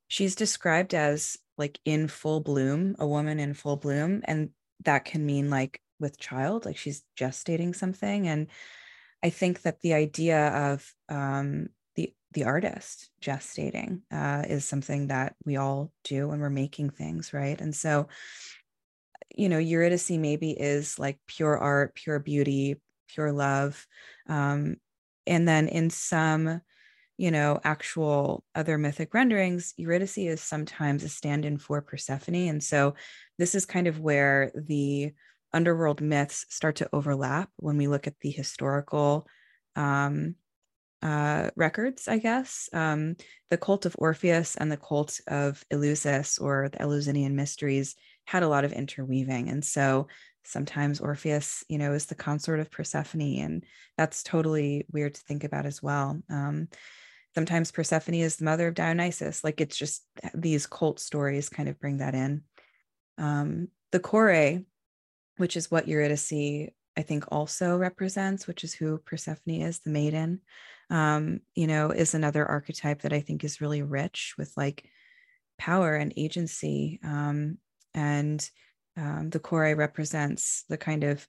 [0.08, 4.50] she's described as like in full bloom, a woman in full bloom, and
[4.84, 8.28] that can mean like with child, like she's gestating something.
[8.28, 8.48] And
[9.22, 11.70] I think that the idea of um,
[12.32, 17.60] the artist gestating uh, is something that we all do when we're making things right?
[17.60, 18.08] And so
[19.34, 22.76] you know eurydice maybe is like pure art pure beauty
[23.08, 23.86] pure love
[24.28, 24.76] um,
[25.26, 26.60] and then in some
[27.16, 32.94] you know actual other mythic renderings eurydice is sometimes a stand-in for persephone and so
[33.38, 35.12] this is kind of where the
[35.52, 39.26] underworld myths start to overlap when we look at the historical
[39.76, 40.34] um,
[41.02, 42.68] uh, records, I guess.
[42.72, 43.16] Um,
[43.50, 47.94] the cult of Orpheus and the cult of Eleusis or the Eleusinian mysteries
[48.26, 49.48] had a lot of interweaving.
[49.48, 50.08] And so
[50.44, 53.38] sometimes Orpheus, you know, is the consort of Persephone.
[53.38, 53.64] And
[53.96, 56.20] that's totally weird to think about as well.
[56.28, 56.68] Um,
[57.34, 59.44] sometimes Persephone is the mother of Dionysus.
[59.44, 60.02] Like it's just
[60.34, 62.42] these cult stories kind of bring that in.
[63.18, 64.60] Um, the Kore,
[65.36, 70.40] which is what Eurydice I think also represents, which is who Persephone is, the maiden
[70.90, 74.88] um, you know, is another archetype that I think is really rich with like
[75.58, 77.00] power and agency.
[77.02, 77.58] Um,
[77.94, 78.48] and
[78.96, 81.26] um, the Kore represents the kind of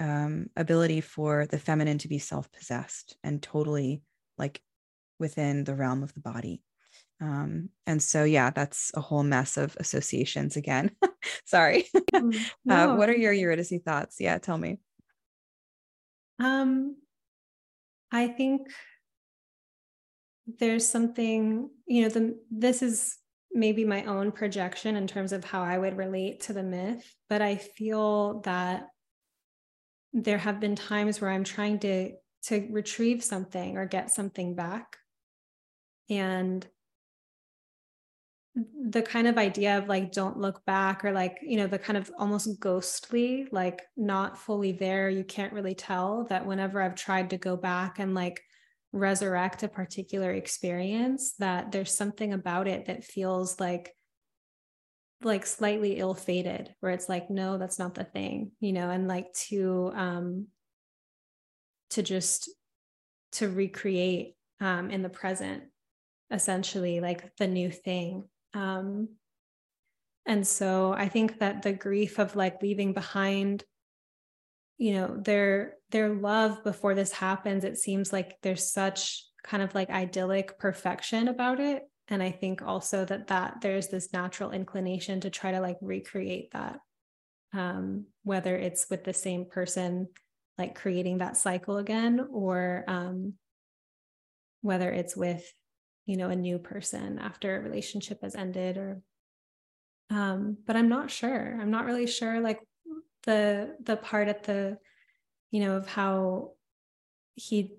[0.00, 4.02] um, ability for the feminine to be self possessed and totally
[4.38, 4.60] like
[5.18, 6.62] within the realm of the body.
[7.20, 10.90] Um, and so, yeah, that's a whole mess of associations again.
[11.44, 11.86] Sorry.
[12.14, 12.90] Mm, no.
[12.90, 14.16] uh, what are your Eurydice thoughts?
[14.20, 14.78] Yeah, tell me.
[16.38, 16.96] Um,
[18.14, 18.68] I think
[20.46, 23.16] there's something, you know, the this is
[23.50, 27.42] maybe my own projection in terms of how I would relate to the myth, but
[27.42, 28.86] I feel that
[30.12, 32.12] there have been times where I'm trying to
[32.44, 34.96] to retrieve something or get something back.
[36.08, 36.64] And
[38.56, 41.96] the kind of idea of like don't look back or like you know the kind
[41.96, 47.30] of almost ghostly like not fully there you can't really tell that whenever i've tried
[47.30, 48.40] to go back and like
[48.92, 53.92] resurrect a particular experience that there's something about it that feels like
[55.22, 59.32] like slightly ill-fated where it's like no that's not the thing you know and like
[59.32, 60.46] to um
[61.90, 62.48] to just
[63.32, 65.64] to recreate um in the present
[66.30, 68.24] essentially like the new thing
[68.54, 69.08] um,
[70.26, 73.64] and so I think that the grief of like leaving behind,
[74.78, 79.74] you know, their their love before this happens, it seems like there's such kind of
[79.74, 81.82] like idyllic perfection about it.
[82.08, 86.50] And I think also that that there's this natural inclination to try to like recreate
[86.52, 86.78] that,
[87.52, 90.08] um, whether it's with the same person,
[90.56, 93.34] like creating that cycle again, or um,
[94.62, 95.44] whether it's with,
[96.06, 99.02] you know, a new person after a relationship has ended or
[100.10, 101.58] um, but I'm not sure.
[101.60, 102.60] I'm not really sure like
[103.24, 104.78] the the part at the,
[105.50, 106.52] you know, of how
[107.34, 107.74] he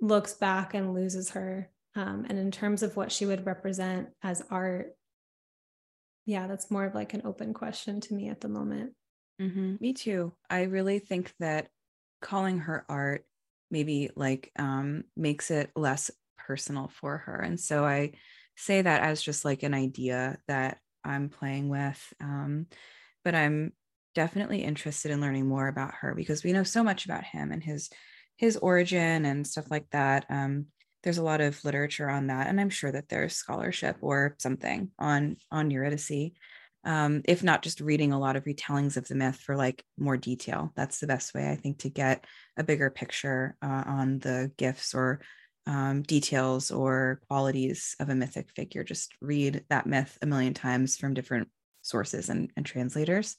[0.00, 1.70] looks back and loses her.
[1.96, 4.94] Um, and in terms of what she would represent as art,
[6.26, 8.92] yeah, that's more of like an open question to me at the moment.
[9.40, 9.76] Mm-hmm.
[9.80, 10.32] Me too.
[10.50, 11.68] I really think that
[12.20, 13.24] calling her art
[13.70, 16.10] maybe like um, makes it less
[16.46, 17.36] personal for her.
[17.40, 18.12] And so I
[18.56, 22.00] say that as just like an idea that I'm playing with.
[22.20, 22.66] Um,
[23.24, 23.72] but I'm
[24.14, 27.62] definitely interested in learning more about her because we know so much about him and
[27.62, 27.90] his
[28.36, 30.26] his origin and stuff like that.
[30.28, 30.66] Um,
[31.02, 34.90] there's a lot of literature on that, and I'm sure that there's scholarship or something
[34.98, 36.32] on on Eurydice.
[36.86, 40.18] Um, if not just reading a lot of retellings of the myth for like more
[40.18, 40.70] detail.
[40.76, 42.26] That's the best way I think to get
[42.58, 45.20] a bigger picture uh, on the gifts or
[45.66, 48.84] um, details or qualities of a mythic figure.
[48.84, 51.48] Just read that myth a million times from different
[51.82, 53.36] sources and, and translators.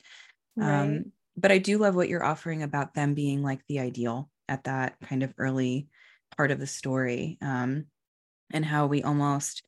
[0.56, 0.82] Right.
[0.82, 4.64] Um, but I do love what you're offering about them being like the ideal at
[4.66, 5.88] that kind of early
[6.38, 7.86] part of the story um,
[8.52, 9.64] and how we almost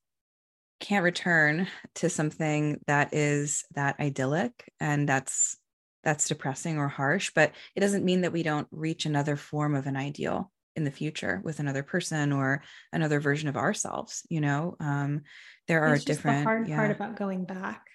[0.79, 5.57] can't return to something that is that idyllic and that's
[6.03, 9.87] that's depressing or harsh but it doesn't mean that we don't reach another form of
[9.87, 12.63] an ideal in the future with another person or
[12.93, 15.21] another version of ourselves you know um
[15.67, 16.77] there are different the hard yeah.
[16.77, 17.87] part about going back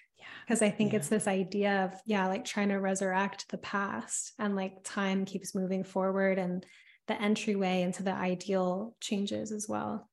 [0.45, 0.99] because I think yeah.
[0.99, 5.55] it's this idea of, yeah, like trying to resurrect the past and like time keeps
[5.55, 6.65] moving forward and
[7.07, 10.09] the entryway into the ideal changes as well.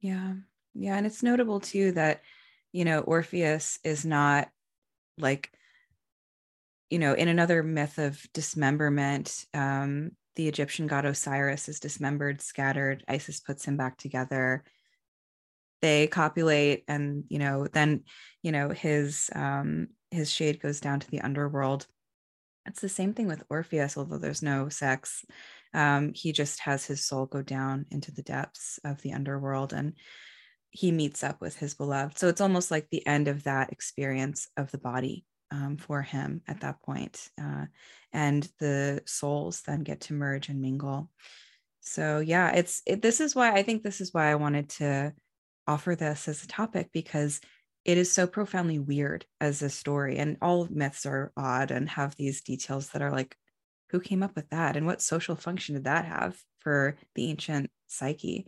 [0.00, 0.34] Yeah.
[0.74, 0.96] Yeah.
[0.96, 2.22] And it's notable too that,
[2.72, 4.48] you know, Orpheus is not
[5.16, 5.50] like,
[6.90, 13.04] you know, in another myth of dismemberment, um, the Egyptian god Osiris is dismembered, scattered.
[13.06, 14.64] Isis puts him back together.
[15.82, 18.04] They copulate, and you know, then
[18.42, 21.86] you know his um, his shade goes down to the underworld.
[22.64, 25.24] It's the same thing with Orpheus, although there's no sex
[25.74, 29.94] um, he just has his soul go down into the depths of the underworld and
[30.70, 32.18] he meets up with his beloved.
[32.18, 36.42] So it's almost like the end of that experience of the body um, for him
[36.46, 37.28] at that point.
[37.40, 37.66] Uh,
[38.12, 41.10] and the souls then get to merge and mingle.
[41.80, 45.12] So yeah, it's it, this is why I think this is why I wanted to
[45.66, 47.40] offer this as a topic because
[47.84, 52.16] it is so profoundly weird as a story and all myths are odd and have
[52.16, 53.36] these details that are like
[53.90, 57.70] who came up with that and what social function did that have for the ancient
[57.86, 58.46] psyche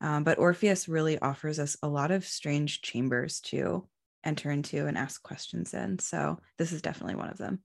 [0.00, 3.86] um, but orpheus really offers us a lot of strange chambers to
[4.24, 5.98] enter into and ask questions in.
[5.98, 7.62] So this is definitely one of them.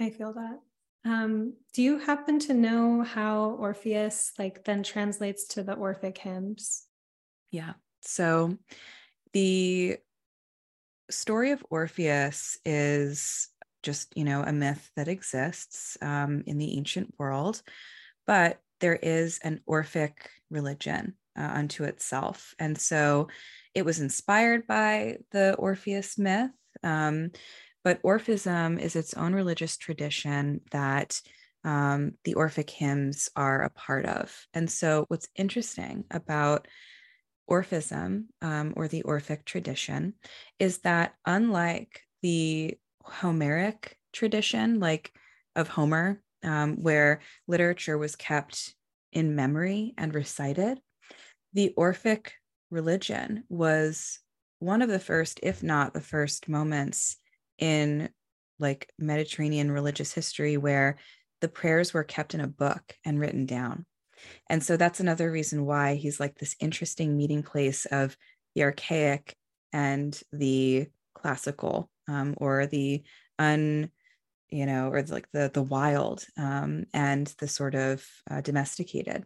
[0.00, 0.60] I feel that.
[1.06, 6.84] Um, do you happen to know how orpheus like then translates to the orphic hymns?
[7.50, 7.74] Yeah.
[8.02, 8.56] So
[9.32, 9.98] the
[11.10, 13.48] story of orpheus is
[13.82, 17.62] just you know a myth that exists um, in the ancient world
[18.26, 22.54] but there is an orphic religion uh, unto itself.
[22.58, 23.28] And so
[23.74, 26.50] it was inspired by the orpheus myth
[26.82, 27.30] um,
[27.82, 31.20] but orphism is its own religious tradition that
[31.64, 36.68] um, the orphic hymns are a part of and so what's interesting about
[37.50, 40.14] orphism um, or the orphic tradition
[40.58, 45.12] is that unlike the Homeric tradition, like
[45.54, 48.74] of Homer, um, where literature was kept
[49.12, 50.80] in memory and recited.
[51.52, 52.32] The Orphic
[52.74, 54.18] religion was
[54.58, 57.16] one of the first, if not the first, moments
[57.58, 58.10] in
[58.58, 60.96] like Mediterranean religious history where
[61.40, 63.86] the prayers were kept in a book and written down.
[64.48, 68.16] And so that's another reason why he's like this interesting meeting place of
[68.54, 69.36] the archaic
[69.72, 73.02] and the classical um, or the
[73.38, 73.90] un
[74.50, 79.24] you know or like the the wild um, and the sort of uh, domesticated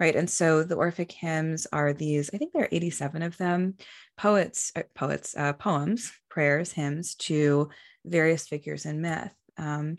[0.00, 3.74] right and so the orphic hymns are these i think there are 87 of them
[4.16, 7.68] poets uh, poets uh, poems prayers hymns to
[8.04, 9.96] various figures in myth um,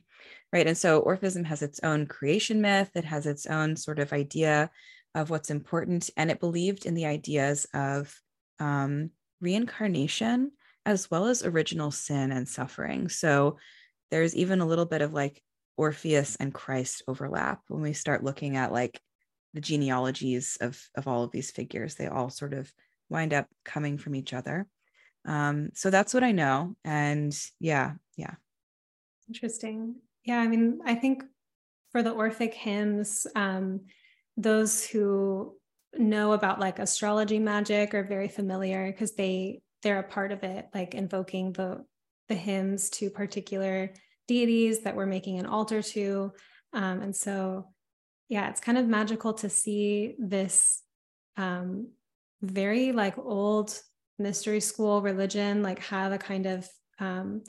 [0.54, 4.14] right and so orphism has its own creation myth it has its own sort of
[4.14, 4.70] idea
[5.16, 8.14] of what's important and it believed in the ideas of
[8.60, 9.10] um,
[9.42, 10.52] reincarnation
[10.86, 13.10] as well as original sin and suffering.
[13.10, 13.58] So
[14.12, 15.42] there's even a little bit of like
[15.78, 19.00] Orpheus and Christ overlap when we start looking at like
[19.54, 21.96] the genealogies of of all of these figures.
[21.96, 22.72] They all sort of
[23.10, 24.68] wind up coming from each other.
[25.26, 26.76] Um, so that's what I know.
[26.84, 28.36] And yeah, yeah.
[29.28, 29.96] Interesting.
[30.24, 31.24] Yeah, I mean, I think
[31.92, 33.82] for the Orphic hymns, um,
[34.38, 35.56] those who
[35.98, 40.68] know about like astrology magic are very familiar because they they're a part of it,
[40.74, 41.86] like invoking the
[42.28, 43.92] the hymns to particular
[44.28, 46.32] deities that we're making an altar to.
[46.74, 47.70] Um, and so,
[48.30, 50.84] yeah, it's kind of magical to see this
[51.36, 51.90] um,
[52.42, 53.78] very like old
[54.20, 56.70] mystery school religion like have a kind of
[57.00, 57.42] um,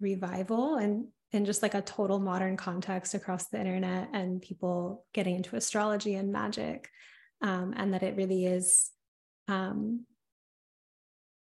[0.00, 5.36] revival and in just like a total modern context across the internet and people getting
[5.36, 6.88] into astrology and magic
[7.42, 8.90] um, and that it really is
[9.48, 10.04] um,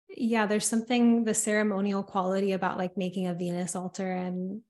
[0.09, 4.61] yeah there's something the ceremonial quality about like making a venus altar and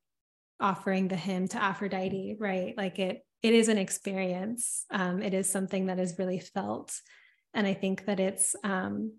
[0.60, 2.74] offering the hymn to aphrodite right?
[2.76, 4.86] Like it it is an experience.
[4.92, 6.94] Um, it is something that is really felt.
[7.54, 9.14] And i think that it's um,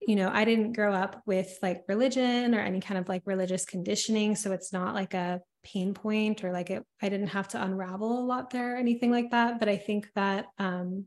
[0.00, 3.64] you know i didn't grow up with like religion or any kind of like religious
[3.64, 7.62] conditioning so it's not like a pain point or like it i didn't have to
[7.62, 9.58] unravel a lot there or anything like that.
[9.58, 11.04] But i think that um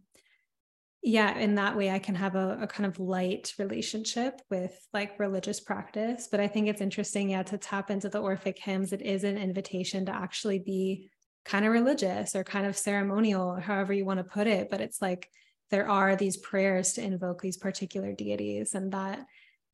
[1.02, 5.20] yeah in that way i can have a, a, kind of light relationship with like
[5.20, 6.28] religious practice.
[6.30, 8.94] But i think it's interesting yeah to tap into the orphic hymns.
[8.94, 11.10] It is an invitation to actually be
[11.46, 15.02] kind of religious or kind of ceremonial however you want to put it but it's
[15.02, 15.30] like
[15.72, 19.26] there are these prayers to invoke these particular deities and that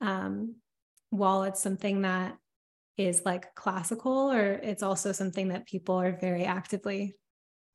[0.01, 0.55] um,
[1.09, 2.37] while it's something that
[2.97, 7.15] is like classical or it's also something that people are very actively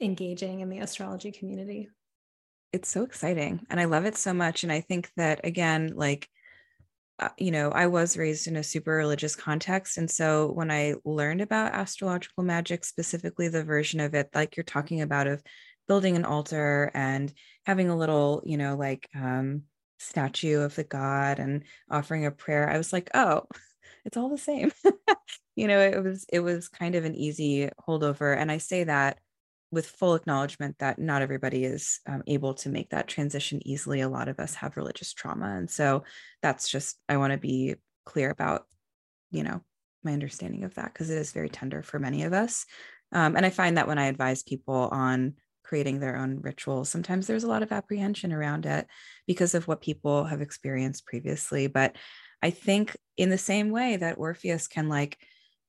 [0.01, 1.89] engaging in the astrology community.
[2.73, 6.29] It's so exciting and i love it so much and i think that again like
[7.39, 11.41] you know i was raised in a super religious context and so when i learned
[11.41, 15.43] about astrological magic specifically the version of it like you're talking about of
[15.86, 17.32] building an altar and
[17.66, 19.62] having a little you know like um
[19.99, 23.43] statue of the god and offering a prayer i was like oh
[24.05, 24.70] it's all the same.
[25.57, 29.19] You know it was it was kind of an easy holdover and i say that
[29.75, 34.01] with full acknowledgement that not everybody is um, able to make that transition easily.
[34.01, 35.57] A lot of us have religious trauma.
[35.57, 36.05] And so
[36.41, 37.75] that's just, I want to be
[38.07, 38.67] clear about,
[39.31, 39.61] you know,
[40.03, 42.67] my understanding of that because it is very tender for many of us.
[43.13, 47.27] Um, and I find that when I advise people on creating their own rituals, sometimes
[47.27, 48.87] there's a lot of apprehension around it
[49.27, 51.67] because of what people have experienced previously.
[51.67, 51.97] But
[52.43, 55.19] I think in the same way that Orpheus can like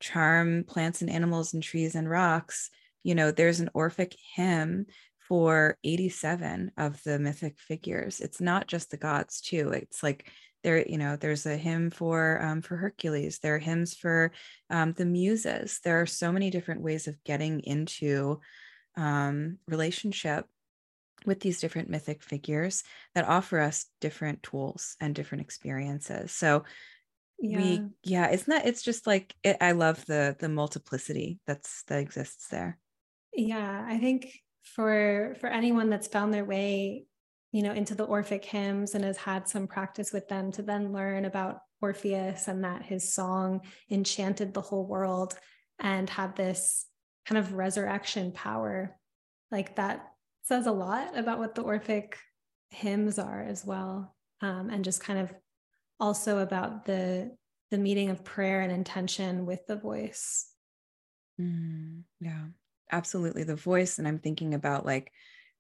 [0.02, 2.70] charm plants and animals and trees and rocks,
[3.06, 4.88] you know, there's an Orphic hymn
[5.28, 8.20] for 87 of the mythic figures.
[8.20, 9.70] It's not just the gods too.
[9.70, 10.28] It's like
[10.64, 13.38] there, you know, there's a hymn for um, for Hercules.
[13.38, 14.32] There are hymns for
[14.72, 15.80] um, the muses.
[15.84, 18.40] There are so many different ways of getting into
[18.98, 20.48] um, relationship
[21.28, 22.84] with these different mythic figures
[23.14, 26.32] that offer us different tools and different experiences.
[26.32, 26.64] So
[27.40, 27.58] yeah.
[27.58, 28.66] we, yeah, it's not.
[28.66, 32.80] It's just like it, I love the the multiplicity that's that exists there.
[33.36, 34.32] Yeah, I think
[34.64, 37.06] for for anyone that's found their way,
[37.52, 40.94] you know, into the Orphic hymns and has had some practice with them to then
[40.94, 45.36] learn about Orpheus and that his song enchanted the whole world
[45.80, 46.86] and had this
[47.26, 48.98] kind of resurrection power.
[49.52, 50.08] Like that
[50.44, 52.18] says a lot about what the Orphic
[52.70, 54.16] hymns are as well.
[54.42, 55.34] Um, and just kind of
[56.00, 57.36] also about the
[57.72, 60.50] the meeting of prayer and intention with the voice.
[61.40, 62.46] Mm, yeah
[62.92, 65.12] absolutely the voice and i'm thinking about like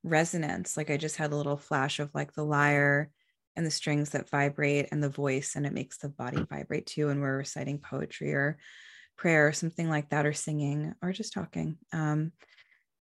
[0.03, 0.77] resonance.
[0.77, 3.09] Like i just had a little flash of like the lyre
[3.55, 7.09] and the strings that vibrate and the voice and it makes the body vibrate too
[7.09, 8.57] and we're reciting poetry or
[9.17, 11.77] prayer or something like that or singing or just talking.
[11.93, 12.33] Um,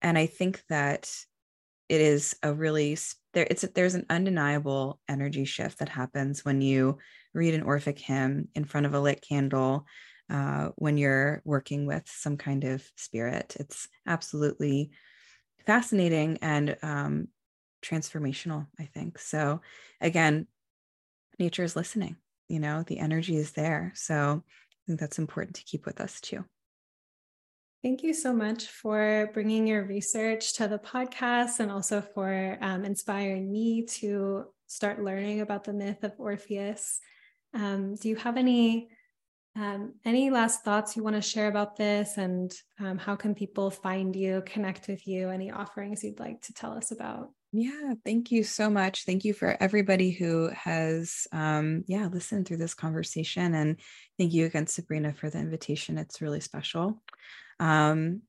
[0.02, 1.10] and i think that
[1.88, 2.96] it is a really
[3.34, 6.98] there it's there's an undeniable energy shift that happens when you
[7.34, 9.86] read an orphic hymn in front of a lit candle
[10.30, 13.56] uh, when you're working with some kind of spirit.
[13.58, 14.90] It's absolutely
[15.66, 17.28] fascinating and um,
[17.82, 19.18] transformational, I think.
[19.18, 19.60] So,
[20.00, 20.46] again,
[21.38, 22.16] nature is listening,
[22.48, 23.92] you know, the energy is there.
[23.94, 26.44] So, I think that's important to keep with us too.
[27.82, 32.84] Thank you so much for bringing your research to the podcast and also for um,
[32.84, 36.98] inspiring me to start learning about the myth of Orpheus.
[37.54, 38.88] Um, do you have any
[39.56, 43.70] um, any last thoughts you want to share about this and um, how can people
[43.70, 45.30] find you, connect with you?
[45.30, 47.30] Any offerings you'd like to tell us about?
[47.50, 49.04] Yeah, thank you so much.
[49.04, 53.54] Thank you for everybody who has, um, yeah, listened through this conversation.
[53.54, 53.80] And
[54.18, 55.96] thank you again, Sabrina, for the invitation.
[55.96, 57.02] It's really special.
[57.58, 58.22] Um,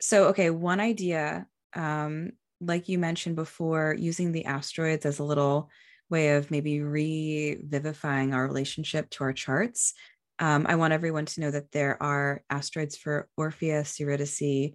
[0.00, 5.68] so, okay, one idea, um, like you mentioned before, using the asteroids as a little
[6.08, 9.94] way of maybe revivifying our relationship to our charts
[10.42, 14.72] um, I want everyone to know that there are asteroids for Orpheus, Eurydice,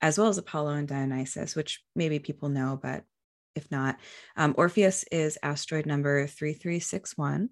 [0.00, 3.04] as well as Apollo and Dionysus, which maybe people know, but
[3.54, 3.98] if not.
[4.38, 7.50] Um, Orpheus is asteroid number 3361.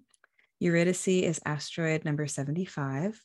[0.59, 3.21] Eurydice is asteroid number 75.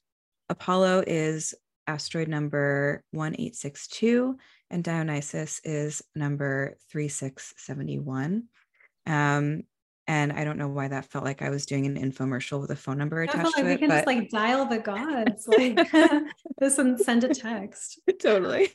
[0.50, 1.54] Apollo is
[1.86, 4.36] asteroid number 1862.
[4.68, 8.44] And Dionysus is number 3671.
[9.06, 9.62] Um,
[10.06, 12.76] and I don't know why that felt like I was doing an infomercial with a
[12.76, 13.72] phone number attached like to it.
[13.72, 13.94] We can but...
[13.94, 15.90] just like dial the gods, like
[16.58, 18.00] this and send a text.
[18.20, 18.70] totally.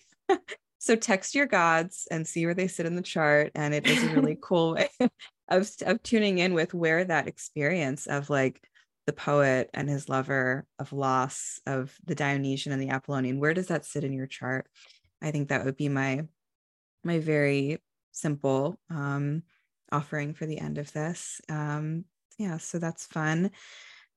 [0.80, 3.52] so text your gods and see where they sit in the chart.
[3.54, 4.90] And it is a really cool way
[5.50, 8.62] of, of tuning in with where that experience of like
[9.06, 13.68] the poet and his lover of loss of the Dionysian and the Apollonian, where does
[13.68, 14.68] that sit in your chart?
[15.22, 16.26] I think that would be my
[17.04, 17.80] my very
[18.12, 19.44] simple um
[19.92, 21.42] offering for the end of this.
[21.50, 22.06] Um,
[22.38, 23.52] yeah, so that's fun.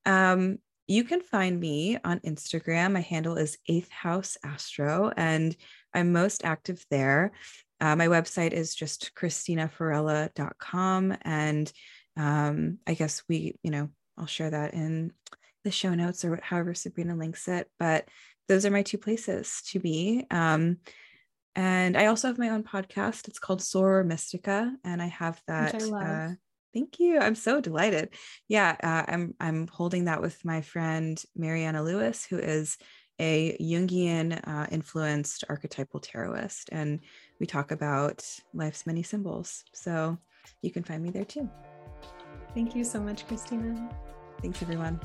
[0.06, 2.92] Um, you can find me on Instagram.
[2.92, 5.56] My handle is Eighth House Astro, and
[5.94, 7.32] I'm most active there.
[7.80, 11.16] Uh, my website is just cristinafarella.com.
[11.22, 11.72] And
[12.16, 15.12] um, I guess we, you know, I'll share that in
[15.64, 17.68] the show notes or however Sabrina links it.
[17.78, 18.08] But
[18.48, 20.26] those are my two places to be.
[20.30, 20.78] Um,
[21.54, 23.28] and I also have my own podcast.
[23.28, 25.74] It's called Soror Mystica, and I have that.
[25.74, 26.30] I uh,
[26.72, 27.18] thank you.
[27.18, 28.10] I'm so delighted.
[28.48, 32.78] Yeah, uh, I'm I'm holding that with my friend Mariana Lewis, who is
[33.20, 37.00] a Jungian uh, influenced archetypal tarotist, and
[37.38, 38.24] we talk about
[38.54, 39.64] life's many symbols.
[39.74, 40.18] So
[40.62, 41.48] you can find me there too.
[42.54, 43.90] Thank you so much, Cristina.
[44.40, 45.00] Thanks, everyone.